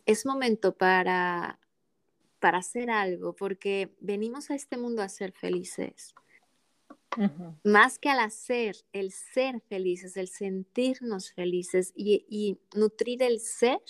es 0.05 0.25
momento 0.25 0.75
para, 0.75 1.59
para 2.45 2.59
hacer 2.59 2.91
algo, 2.91 3.33
porque 3.33 3.95
venimos 4.01 4.51
a 4.51 4.55
este 4.55 4.77
mundo 4.77 5.01
a 5.01 5.09
ser 5.09 5.31
felices. 5.31 6.13
Más 7.63 7.97
que 7.97 8.09
al 8.09 8.19
hacer, 8.19 8.75
el 8.93 9.11
ser 9.11 9.61
felices, 9.61 10.15
el 10.15 10.27
sentirnos 10.27 11.31
felices 11.31 11.91
y, 11.95 12.23
y, 12.29 12.59
nutrir 12.77 13.23
el 13.23 13.39
ser 13.39 13.81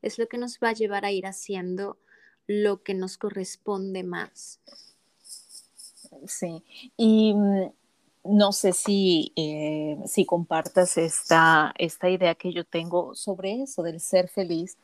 es 0.00 0.18
lo 0.18 0.28
que 0.28 0.38
nos 0.38 0.58
va 0.60 0.70
a 0.70 0.72
llevar 0.72 1.04
a 1.04 1.12
ir 1.12 1.26
haciendo 1.26 1.98
lo 2.46 2.82
que 2.82 2.94
nos 2.94 3.18
corresponde 3.18 4.02
más. 4.02 4.60
Sí, 6.26 6.64
y 6.96 7.34
mm, 7.34 7.70
no 8.24 8.52
sé 8.52 8.72
si, 8.72 9.34
eh, 9.36 9.98
si 10.06 10.24
compartas 10.24 10.96
esta, 10.96 11.74
esta 11.76 12.08
idea 12.08 12.34
que 12.34 12.50
yo 12.50 12.64
tengo 12.64 13.14
sobre 13.14 13.60
eso, 13.60 13.82
del 13.82 14.00
ser 14.00 14.30
feliz, 14.30 14.78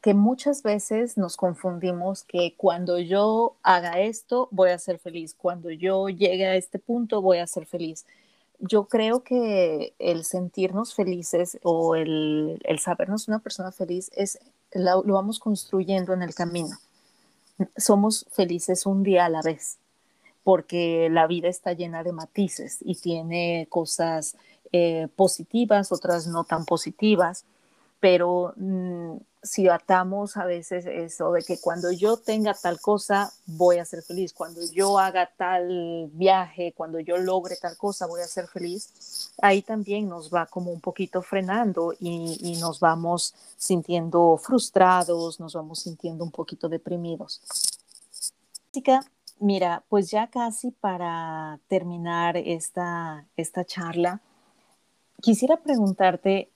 que 0.00 0.14
muchas 0.14 0.62
veces 0.62 1.16
nos 1.16 1.36
confundimos 1.36 2.22
que 2.22 2.54
cuando 2.56 2.98
yo 2.98 3.56
haga 3.62 4.00
esto 4.00 4.48
voy 4.52 4.70
a 4.70 4.78
ser 4.78 4.98
feliz, 4.98 5.34
cuando 5.34 5.70
yo 5.70 6.08
llegue 6.08 6.46
a 6.46 6.56
este 6.56 6.78
punto 6.78 7.20
voy 7.20 7.38
a 7.38 7.46
ser 7.46 7.66
feliz. 7.66 8.06
Yo 8.60 8.86
creo 8.86 9.22
que 9.22 9.94
el 9.98 10.24
sentirnos 10.24 10.94
felices 10.94 11.58
o 11.62 11.96
el, 11.96 12.60
el 12.64 12.78
sabernos 12.78 13.28
una 13.28 13.40
persona 13.40 13.72
feliz 13.72 14.10
es 14.14 14.38
lo, 14.72 15.02
vamos 15.02 15.38
construyendo 15.38 16.12
en 16.12 16.22
el 16.22 16.34
camino. 16.34 16.76
Somos 17.76 18.26
felices 18.30 18.86
un 18.86 19.02
día 19.02 19.26
a 19.26 19.28
la 19.28 19.42
vez, 19.42 19.78
porque 20.44 21.08
la 21.10 21.26
vida 21.26 21.48
está 21.48 21.72
llena 21.72 22.04
de 22.04 22.12
matices 22.12 22.78
y 22.80 22.94
tiene 22.94 23.66
cosas 23.68 24.36
eh, 24.72 25.08
positivas, 25.16 25.90
otras 25.92 26.26
no 26.26 26.44
tan 26.44 26.64
positivas, 26.64 27.44
pero 28.00 28.54
mm, 28.56 29.16
si 29.48 29.68
atamos 29.68 30.36
a 30.36 30.44
veces 30.44 30.84
eso 30.86 31.32
de 31.32 31.42
que 31.42 31.58
cuando 31.58 31.90
yo 31.90 32.18
tenga 32.18 32.54
tal 32.54 32.80
cosa 32.80 33.32
voy 33.46 33.78
a 33.78 33.84
ser 33.84 34.02
feliz, 34.02 34.32
cuando 34.32 34.60
yo 34.72 34.98
haga 34.98 35.30
tal 35.36 36.10
viaje, 36.12 36.74
cuando 36.76 37.00
yo 37.00 37.16
logre 37.16 37.56
tal 37.56 37.76
cosa 37.76 38.06
voy 38.06 38.20
a 38.20 38.26
ser 38.26 38.46
feliz, 38.46 39.32
ahí 39.40 39.62
también 39.62 40.08
nos 40.08 40.32
va 40.32 40.46
como 40.46 40.70
un 40.70 40.80
poquito 40.80 41.22
frenando 41.22 41.94
y, 41.98 42.58
nos 42.60 42.80
vamos 42.80 43.34
sintiendo 43.56 44.36
frustrados, 44.36 45.38
nos 45.40 45.54
vamos 45.54 45.80
sintiendo 45.80 46.24
un 46.24 46.30
poquito 46.30 46.68
deprimidos. 46.68 47.40
Mira, 49.40 49.84
pues 49.88 50.10
ya 50.10 50.26
casi 50.26 50.72
para 50.72 51.60
terminar 51.68 52.36
esta, 52.36 53.24
esta 53.36 53.64
charla, 53.64 54.20
quisiera 55.20 55.56
preguntarte 55.56 56.50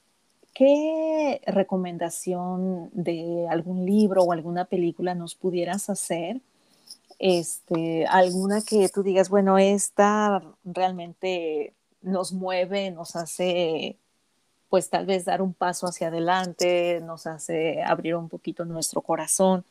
¿Qué 0.55 1.41
recomendación 1.47 2.91
de 2.93 3.47
algún 3.49 3.87
libro 3.87 4.23
o 4.23 4.33
alguna 4.33 4.67
película 4.67 5.15
nos 5.15 5.35
pudieras 5.35 5.89
hacer? 5.89 6.41
Este, 7.19 8.07
alguna 8.07 8.61
que 8.63 8.89
tú 8.89 9.03
digas, 9.03 9.31
bueno, 9.31 9.57
esta 9.57 10.43
realmente 10.65 11.73
nos 12.03 12.33
mueve, 12.33 12.91
nos 12.91 13.17
hace, 13.17 13.97
pues 14.69 14.91
tal 14.91 15.07
vez 15.07 15.25
dar 15.25 15.41
un 15.41 15.55
paso 15.55 15.87
hacia 15.87 16.09
adelante, 16.09 17.01
nos 17.01 17.27
hace 17.27 17.83
abrir 17.83 18.17
un 18.17 18.29
poquito 18.29 18.65
nuestro 18.65 19.01
corazón. 19.01 19.65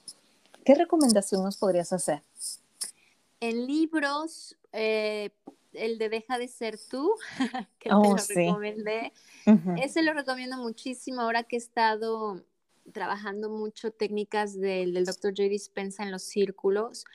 ¿Qué 0.63 0.75
recomendación 0.75 1.43
nos 1.43 1.57
podrías 1.57 1.93
hacer? 1.93 2.21
En 3.39 3.67
libros, 3.67 4.55
eh, 4.71 5.29
el 5.73 5.97
de 5.97 6.09
Deja 6.09 6.37
de 6.37 6.47
ser 6.47 6.77
tú, 6.77 7.15
que 7.79 7.89
te 7.89 7.95
oh, 7.95 8.15
lo 8.15 8.23
recomendé. 8.35 9.13
Ese 9.81 10.03
lo 10.03 10.13
recomiendo 10.13 10.57
muchísimo 10.57 11.21
ahora 11.21 11.43
que 11.43 11.55
he 11.55 11.59
estado 11.59 12.43
trabajando 12.93 13.49
mucho 13.49 13.91
técnicas 13.91 14.59
del, 14.59 14.93
del 14.93 15.05
Dr. 15.05 15.31
J. 15.31 15.43
Dispensa 15.43 16.03
en 16.03 16.11
los 16.11 16.23
círculos. 16.23 17.05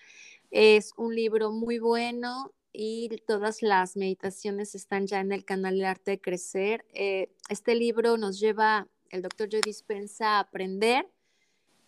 Es 0.50 0.92
un 0.96 1.14
libro 1.14 1.50
muy 1.50 1.78
bueno 1.78 2.52
y 2.72 3.08
todas 3.26 3.62
las 3.62 3.96
meditaciones 3.96 4.74
están 4.74 5.06
ya 5.06 5.20
en 5.20 5.32
el 5.32 5.44
canal 5.44 5.78
de 5.78 5.86
Arte 5.86 6.10
de 6.12 6.20
Crecer. 6.20 6.84
Eh, 6.92 7.30
este 7.48 7.74
libro 7.74 8.18
nos 8.18 8.38
lleva, 8.38 8.86
el 9.10 9.22
Dr. 9.22 9.48
J. 9.50 9.60
Dispensa, 9.64 10.36
a 10.36 10.40
aprender 10.40 11.08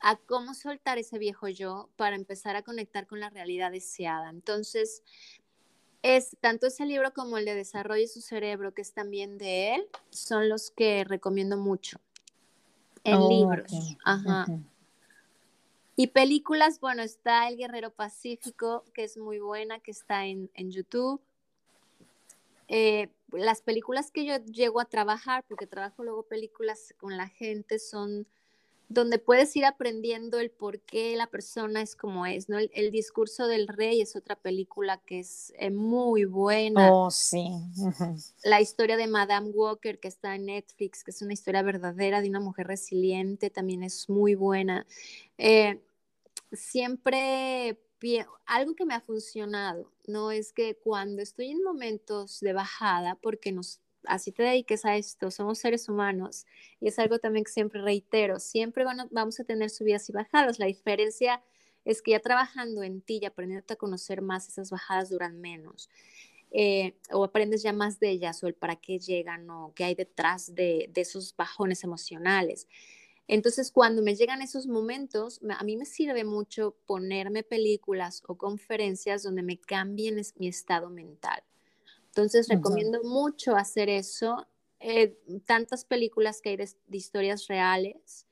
a 0.00 0.16
cómo 0.16 0.54
soltar 0.54 0.96
ese 0.96 1.18
viejo 1.18 1.48
yo 1.48 1.90
para 1.96 2.16
empezar 2.16 2.56
a 2.56 2.62
conectar 2.62 3.06
con 3.06 3.20
la 3.20 3.28
realidad 3.30 3.70
deseada. 3.70 4.30
Entonces, 4.30 5.02
es 6.02 6.36
tanto 6.40 6.68
ese 6.68 6.86
libro 6.86 7.12
como 7.12 7.38
el 7.38 7.44
de 7.44 7.54
Desarrollo 7.54 8.06
su 8.06 8.20
cerebro, 8.20 8.72
que 8.72 8.82
es 8.82 8.92
también 8.92 9.38
de 9.38 9.74
él, 9.74 9.88
son 10.10 10.48
los 10.48 10.70
que 10.70 11.04
recomiendo 11.04 11.56
mucho. 11.56 12.00
En 13.04 13.16
oh, 13.16 13.28
libros. 13.28 13.72
Ajá. 14.04 14.46
Y 15.96 16.08
películas, 16.08 16.78
bueno, 16.78 17.02
está 17.02 17.48
El 17.48 17.56
Guerrero 17.56 17.90
Pacífico, 17.90 18.84
que 18.94 19.02
es 19.02 19.16
muy 19.16 19.40
buena, 19.40 19.80
que 19.80 19.90
está 19.90 20.26
en, 20.26 20.48
YouTube. 20.54 21.20
Eh, 22.68 23.08
las 23.32 23.62
películas 23.62 24.12
que 24.12 24.24
yo 24.24 24.36
llego 24.44 24.80
a 24.80 24.84
trabajar, 24.84 25.44
porque 25.48 25.66
trabajo 25.66 26.04
luego 26.04 26.22
películas 26.22 26.94
con 26.98 27.16
la 27.16 27.28
gente, 27.28 27.80
son 27.80 28.28
donde 28.88 29.18
puedes 29.18 29.54
ir 29.54 29.66
aprendiendo 29.66 30.38
el 30.38 30.50
por 30.50 30.80
qué 30.80 31.14
la 31.16 31.26
persona 31.26 31.82
es 31.82 31.94
como 31.94 32.24
es, 32.24 32.48
¿no? 32.48 32.58
El, 32.58 32.90
discurso 32.90 33.46
del 33.46 33.68
rey 33.68 34.00
es 34.00 34.16
otra 34.16 34.34
película 34.34 34.98
que 35.04 35.20
es 35.20 35.52
eh, 35.58 35.70
muy 35.70 36.24
buena. 36.24 36.92
Oh, 36.92 37.10
sí. 37.10 37.50
La 38.44 38.60
historia 38.60 38.96
de 38.96 39.06
Madame 39.06 39.50
Walker 39.50 39.98
que 40.00 40.08
está 40.08 40.34
en 40.34 40.46
Netflix, 40.46 41.04
que 41.04 41.10
es 41.10 41.20
una 41.20 41.34
historia 41.34 41.62
verdadera 41.62 42.22
de 42.22 42.30
una 42.30 42.40
mujer 42.40 42.66
resiliente, 42.66 43.50
también 43.50 43.82
es 43.82 44.08
muy 44.08 44.34
buena. 44.34 44.86
Eh, 45.36 45.80
siempre 46.52 47.78
algo 48.46 48.74
que 48.74 48.84
me 48.84 48.94
ha 48.94 49.00
funcionado, 49.00 49.90
¿no? 50.06 50.30
Es 50.30 50.52
que 50.52 50.76
cuando 50.76 51.22
estoy 51.22 51.50
en 51.50 51.62
momentos 51.62 52.40
de 52.40 52.52
bajada, 52.52 53.16
porque 53.16 53.52
nos 53.52 53.80
así 54.04 54.32
te 54.32 54.42
dediques 54.42 54.84
a 54.84 54.96
esto, 54.96 55.30
somos 55.30 55.58
seres 55.58 55.88
humanos 55.88 56.46
y 56.80 56.88
es 56.88 56.98
algo 56.98 57.18
también 57.18 57.44
que 57.44 57.52
siempre 57.52 57.82
reitero, 57.82 58.38
siempre 58.40 58.84
vamos 59.10 59.40
a 59.40 59.44
tener 59.44 59.70
subidas 59.70 60.08
y 60.08 60.12
bajadas. 60.12 60.58
La 60.58 60.66
diferencia 60.66 61.42
es 61.84 62.02
que 62.02 62.12
ya 62.12 62.20
trabajando 62.20 62.82
en 62.82 63.00
ti 63.00 63.18
y 63.22 63.26
aprendiendo 63.26 63.64
a 63.72 63.76
conocer 63.76 64.22
más, 64.22 64.48
esas 64.48 64.70
bajadas 64.70 65.10
duran 65.10 65.40
menos. 65.40 65.88
Eh, 66.50 66.96
o 67.12 67.24
aprendes 67.24 67.62
ya 67.62 67.74
más 67.74 68.00
de 68.00 68.08
ellas 68.10 68.42
o 68.42 68.46
el 68.46 68.54
para 68.54 68.76
qué 68.76 68.98
llegan 68.98 69.50
o 69.50 69.72
qué 69.74 69.84
hay 69.84 69.94
detrás 69.94 70.54
de, 70.54 70.88
de 70.92 71.00
esos 71.02 71.36
bajones 71.36 71.84
emocionales. 71.84 72.66
Entonces, 73.26 73.70
cuando 73.70 74.02
me 74.02 74.14
llegan 74.14 74.40
esos 74.40 74.66
momentos, 74.66 75.40
a 75.50 75.62
mí 75.62 75.76
me 75.76 75.84
sirve 75.84 76.24
mucho 76.24 76.76
ponerme 76.86 77.42
películas 77.42 78.22
o 78.26 78.38
conferencias 78.38 79.22
donde 79.22 79.42
me 79.42 79.60
cambien 79.60 80.20
mi 80.38 80.48
estado 80.48 80.88
mental. 80.88 81.42
Entonces 82.18 82.48
recomiendo 82.48 83.00
mucho 83.04 83.54
hacer 83.54 83.88
eso. 83.88 84.44
Eh, 84.80 85.16
tantas 85.46 85.84
películas 85.84 86.40
que 86.40 86.50
hay 86.50 86.56
de, 86.56 86.68
historias 86.90 87.46
reales 87.46 88.26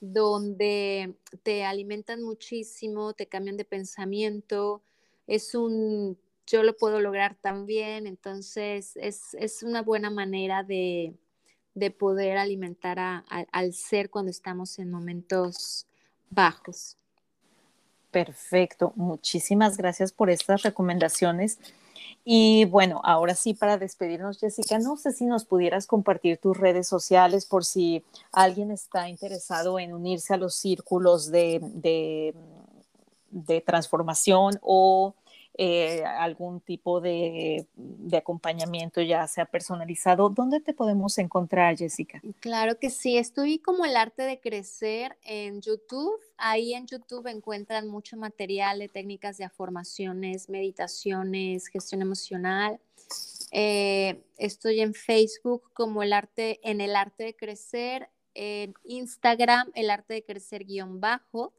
donde 0.00 1.14
te 1.44 1.64
alimentan 1.64 2.20
muchísimo, 2.20 3.12
te 3.12 3.26
cambian 3.26 3.56
de 3.56 3.64
pensamiento. 3.64 4.82
Es 5.28 5.54
un, 5.54 6.18
yo 6.48 6.64
lo 6.64 6.76
puedo 6.76 7.00
lograr 7.00 7.36
también, 7.36 8.08
entonces 8.08 8.96
es, 8.96 9.62
una 9.62 9.82
buena 9.82 10.10
manera 10.10 10.64
de, 10.64 11.14
poder 11.96 12.38
alimentar 12.38 12.98
al 12.98 13.72
ser 13.72 14.10
cuando 14.10 14.32
estamos 14.32 14.80
en 14.80 14.90
momentos 14.90 15.86
bajos. 16.28 16.96
Perfecto, 18.10 18.92
muchísimas 18.96 19.76
gracias 19.76 20.10
por 20.10 20.28
estas 20.28 20.62
recomendaciones 20.62 21.60
Y 22.24 22.64
bueno, 22.66 23.00
ahora 23.04 23.34
sí, 23.34 23.54
para 23.54 23.78
despedirnos, 23.78 24.38
Jessica, 24.38 24.78
no 24.78 24.96
sé 24.96 25.12
si 25.12 25.24
nos 25.24 25.44
pudieras 25.44 25.86
compartir 25.86 26.38
tus 26.38 26.56
redes 26.56 26.86
sociales 26.86 27.46
por 27.46 27.64
si 27.64 28.04
alguien 28.32 28.70
está 28.70 29.08
interesado 29.08 29.78
en 29.78 29.94
unirse 29.94 30.34
a 30.34 30.36
los 30.36 30.54
círculos 30.54 31.30
de, 31.30 31.60
de, 31.62 32.34
de 33.30 33.60
transformación 33.60 34.58
o 34.60 35.14
eh, 35.60 36.04
algún 36.04 36.60
tipo 36.60 37.00
de, 37.00 37.66
acompañamiento, 38.16 39.02
ya 39.02 39.26
sea 39.26 39.44
personalizado, 39.44 40.28
¿dónde 40.28 40.60
te 40.60 40.72
podemos 40.72 41.18
encontrar, 41.18 41.76
Jessica? 41.76 42.22
Claro 42.38 42.78
que 42.78 42.90
sí, 42.90 43.18
estoy 43.18 43.58
como 43.58 43.84
el 43.84 43.96
arte 43.96 44.22
de 44.22 44.38
crecer 44.38 45.18
en 45.24 45.60
YouTube. 45.60 46.14
Ahí 46.36 46.74
en 46.74 46.86
YouTube 46.86 47.26
encuentran 47.26 47.88
mucho 47.88 48.16
material 48.16 48.78
de 48.78 48.88
técnicas 48.88 49.36
de 49.36 49.46
afirmaciones, 49.46 50.48
meditaciones, 50.48 51.66
gestión 51.66 52.02
emocional. 52.02 52.78
Eh, 53.50 54.22
estoy 54.36 54.80
en 54.80 54.94
Facebook 54.94 55.64
como 55.72 56.04
el 56.04 56.12
arte, 56.12 56.60
en 56.62 56.80
el 56.80 56.94
arte 56.94 57.24
de 57.24 57.34
crecer, 57.34 58.10
en 58.34 58.74
Instagram, 58.84 59.72
el 59.74 59.90
arte 59.90 60.14
de 60.14 60.22
crecer 60.22 60.64
guion 60.64 61.00
bajo. 61.00 61.52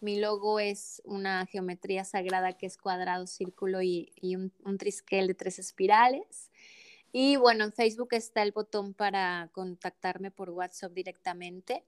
Mi 0.00 0.18
logo 0.18 0.58
es 0.60 1.02
una 1.04 1.46
geometría 1.46 2.04
sagrada 2.04 2.52
que 2.52 2.66
es 2.66 2.76
cuadrado, 2.76 3.26
círculo 3.26 3.82
y, 3.82 4.12
un, 4.22 4.52
trisquel 4.78 5.26
de 5.26 5.34
tres 5.34 5.58
espirales. 5.58 6.52
Y 7.12 7.36
bueno, 7.36 7.64
en 7.64 7.72
Facebook 7.72 8.10
está 8.12 8.42
el 8.42 8.52
botón 8.52 8.94
para 8.94 9.50
contactarme 9.52 10.30
por 10.30 10.50
WhatsApp 10.50 10.92
directamente. 10.92 11.84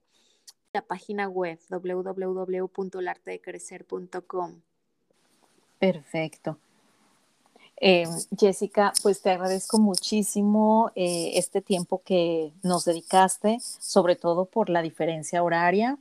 La 0.73 0.81
página 0.81 1.27
web 1.27 1.59
www.lartedecrecer.com. 1.69 4.61
Perfecto. 5.79 6.57
Eh, 7.81 8.05
Jessica, 8.37 8.91
pues 9.01 9.21
te 9.21 9.29
agradezco 9.29 9.79
muchísimo 9.79 10.91
eh, 10.95 11.31
este 11.35 11.61
tiempo 11.61 12.01
que 12.03 12.51
nos 12.61 12.83
dedicaste, 12.83 13.59
sobre 13.61 14.17
todo 14.17 14.45
por 14.45 14.69
la 14.69 14.81
diferencia 14.81 15.41
horaria. 15.43 15.97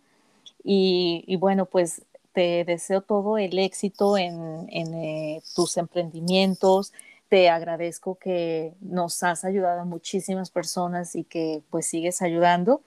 Y, 0.62 1.36
bueno, 1.36 1.66
pues 1.66 2.02
te 2.32 2.64
deseo 2.64 3.00
todo 3.00 3.38
el 3.38 3.58
éxito 3.58 4.18
en, 4.18 4.68
eh, 4.70 5.42
tus 5.54 5.76
emprendimientos. 5.76 6.92
Te 7.28 7.48
agradezco 7.48 8.16
que 8.16 8.74
nos 8.80 9.22
has 9.22 9.44
ayudado 9.44 9.80
a 9.80 9.84
muchísimas 9.84 10.50
personas 10.50 11.14
y 11.14 11.24
que 11.24 11.62
pues 11.70 11.86
sigues 11.86 12.22
ayudando. 12.22 12.82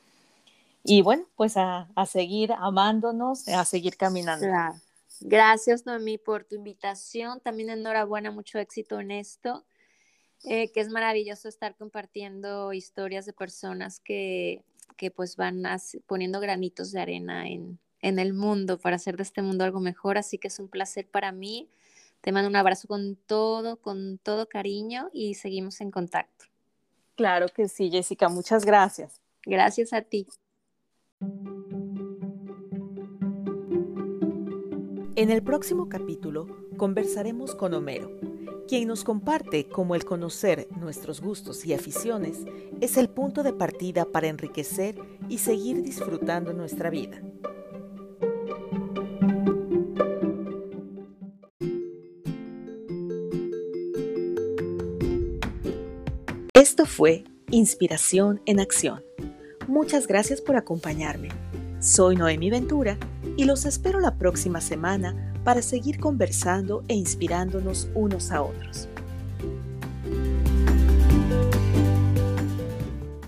Y 0.84 1.02
bueno, 1.02 1.26
pues 1.36 1.58
a, 1.58 1.88
seguir 2.08 2.54
amándonos, 2.58 3.48
a 3.48 3.66
seguir 3.66 3.98
caminando. 3.98 4.48
Gracias, 5.22 5.86
Noemí, 5.86 6.18
por 6.18 6.44
tu 6.44 6.56
invitación. 6.56 7.40
También 7.40 7.70
enhorabuena, 7.70 8.32
mucho 8.32 8.58
éxito 8.58 9.00
en 9.00 9.12
esto. 9.12 9.64
Eh, 10.44 10.72
que 10.72 10.80
es 10.80 10.90
maravilloso 10.90 11.48
estar 11.48 11.76
compartiendo 11.76 12.74
historias 12.74 13.28
de 13.28 13.34
personas 13.34 14.00
que 14.00 14.64
que 15.02 15.10
pues 15.10 15.36
van 15.36 15.64
poniendo 16.06 16.40
granitos 16.40 16.92
de 16.92 17.02
arena 17.02 17.48
en, 17.48 17.80
en 18.04 18.20
el 18.20 18.36
mundo 18.36 18.78
para 18.78 18.98
hacer 18.98 19.18
de 19.18 19.24
este 19.24 19.42
mundo 19.42 19.64
algo 19.64 19.80
mejor. 19.80 20.20
Así 20.20 20.38
que 20.38 20.48
es 20.48 20.60
un 20.60 20.68
placer 20.68 21.08
para 21.08 21.32
mí. 21.32 21.72
Te 22.22 22.32
mando 22.32 22.48
un 22.48 22.56
abrazo 22.56 22.88
con 22.88 23.16
todo, 23.16 23.78
con 23.78 24.20
todo 24.20 24.48
cariño 24.48 25.10
y 25.12 25.34
seguimos 25.34 25.82
en 25.82 25.90
contacto. 25.90 26.46
Claro 27.16 27.48
que 27.48 27.68
sí, 27.68 27.90
Jessica. 27.90 28.30
Muchas 28.30 28.64
gracias. 28.64 29.20
Gracias 29.44 29.92
a 29.92 30.04
ti. 30.04 30.28
En 35.16 35.32
el 35.32 35.42
próximo 35.42 35.90
capítulo 35.90 36.46
conversaremos 36.78 37.56
con 37.56 37.74
Homero 37.74 38.20
quien 38.72 38.88
nos 38.88 39.04
comparte 39.04 39.68
cómo 39.68 39.96
el 39.96 40.06
conocer 40.06 40.70
nuestros 40.80 41.20
gustos 41.20 41.66
y 41.66 41.74
aficiones 41.74 42.38
es 42.80 42.96
el 42.96 43.10
punto 43.10 43.44
de 43.44 43.52
partida 43.52 44.06
para 44.06 44.30
enriquecer 44.30 44.96
y 45.28 45.40
seguir 45.40 45.84
disfrutando 45.84 46.54
nuestra 46.54 46.90
vida. 46.90 47.22
Esto 56.54 56.86
fue 56.86 57.26
Inspiración 57.50 58.42
en 58.46 58.62
Acción. 58.62 59.04
Muchas 59.68 60.08
gracias 60.08 60.40
por 60.40 60.56
acompañarme. 60.56 61.28
Soy 61.82 62.16
Noemi 62.16 62.50
Ventura 62.50 62.98
y 63.36 63.44
los 63.44 63.66
espero 63.66 64.00
la 64.00 64.18
próxima 64.18 64.62
semana 64.62 65.31
para 65.44 65.62
seguir 65.62 66.00
conversando 66.00 66.84
e 66.88 66.94
inspirándonos 66.94 67.90
unos 67.96 68.32
a 68.32 68.42
otros. 68.42 68.91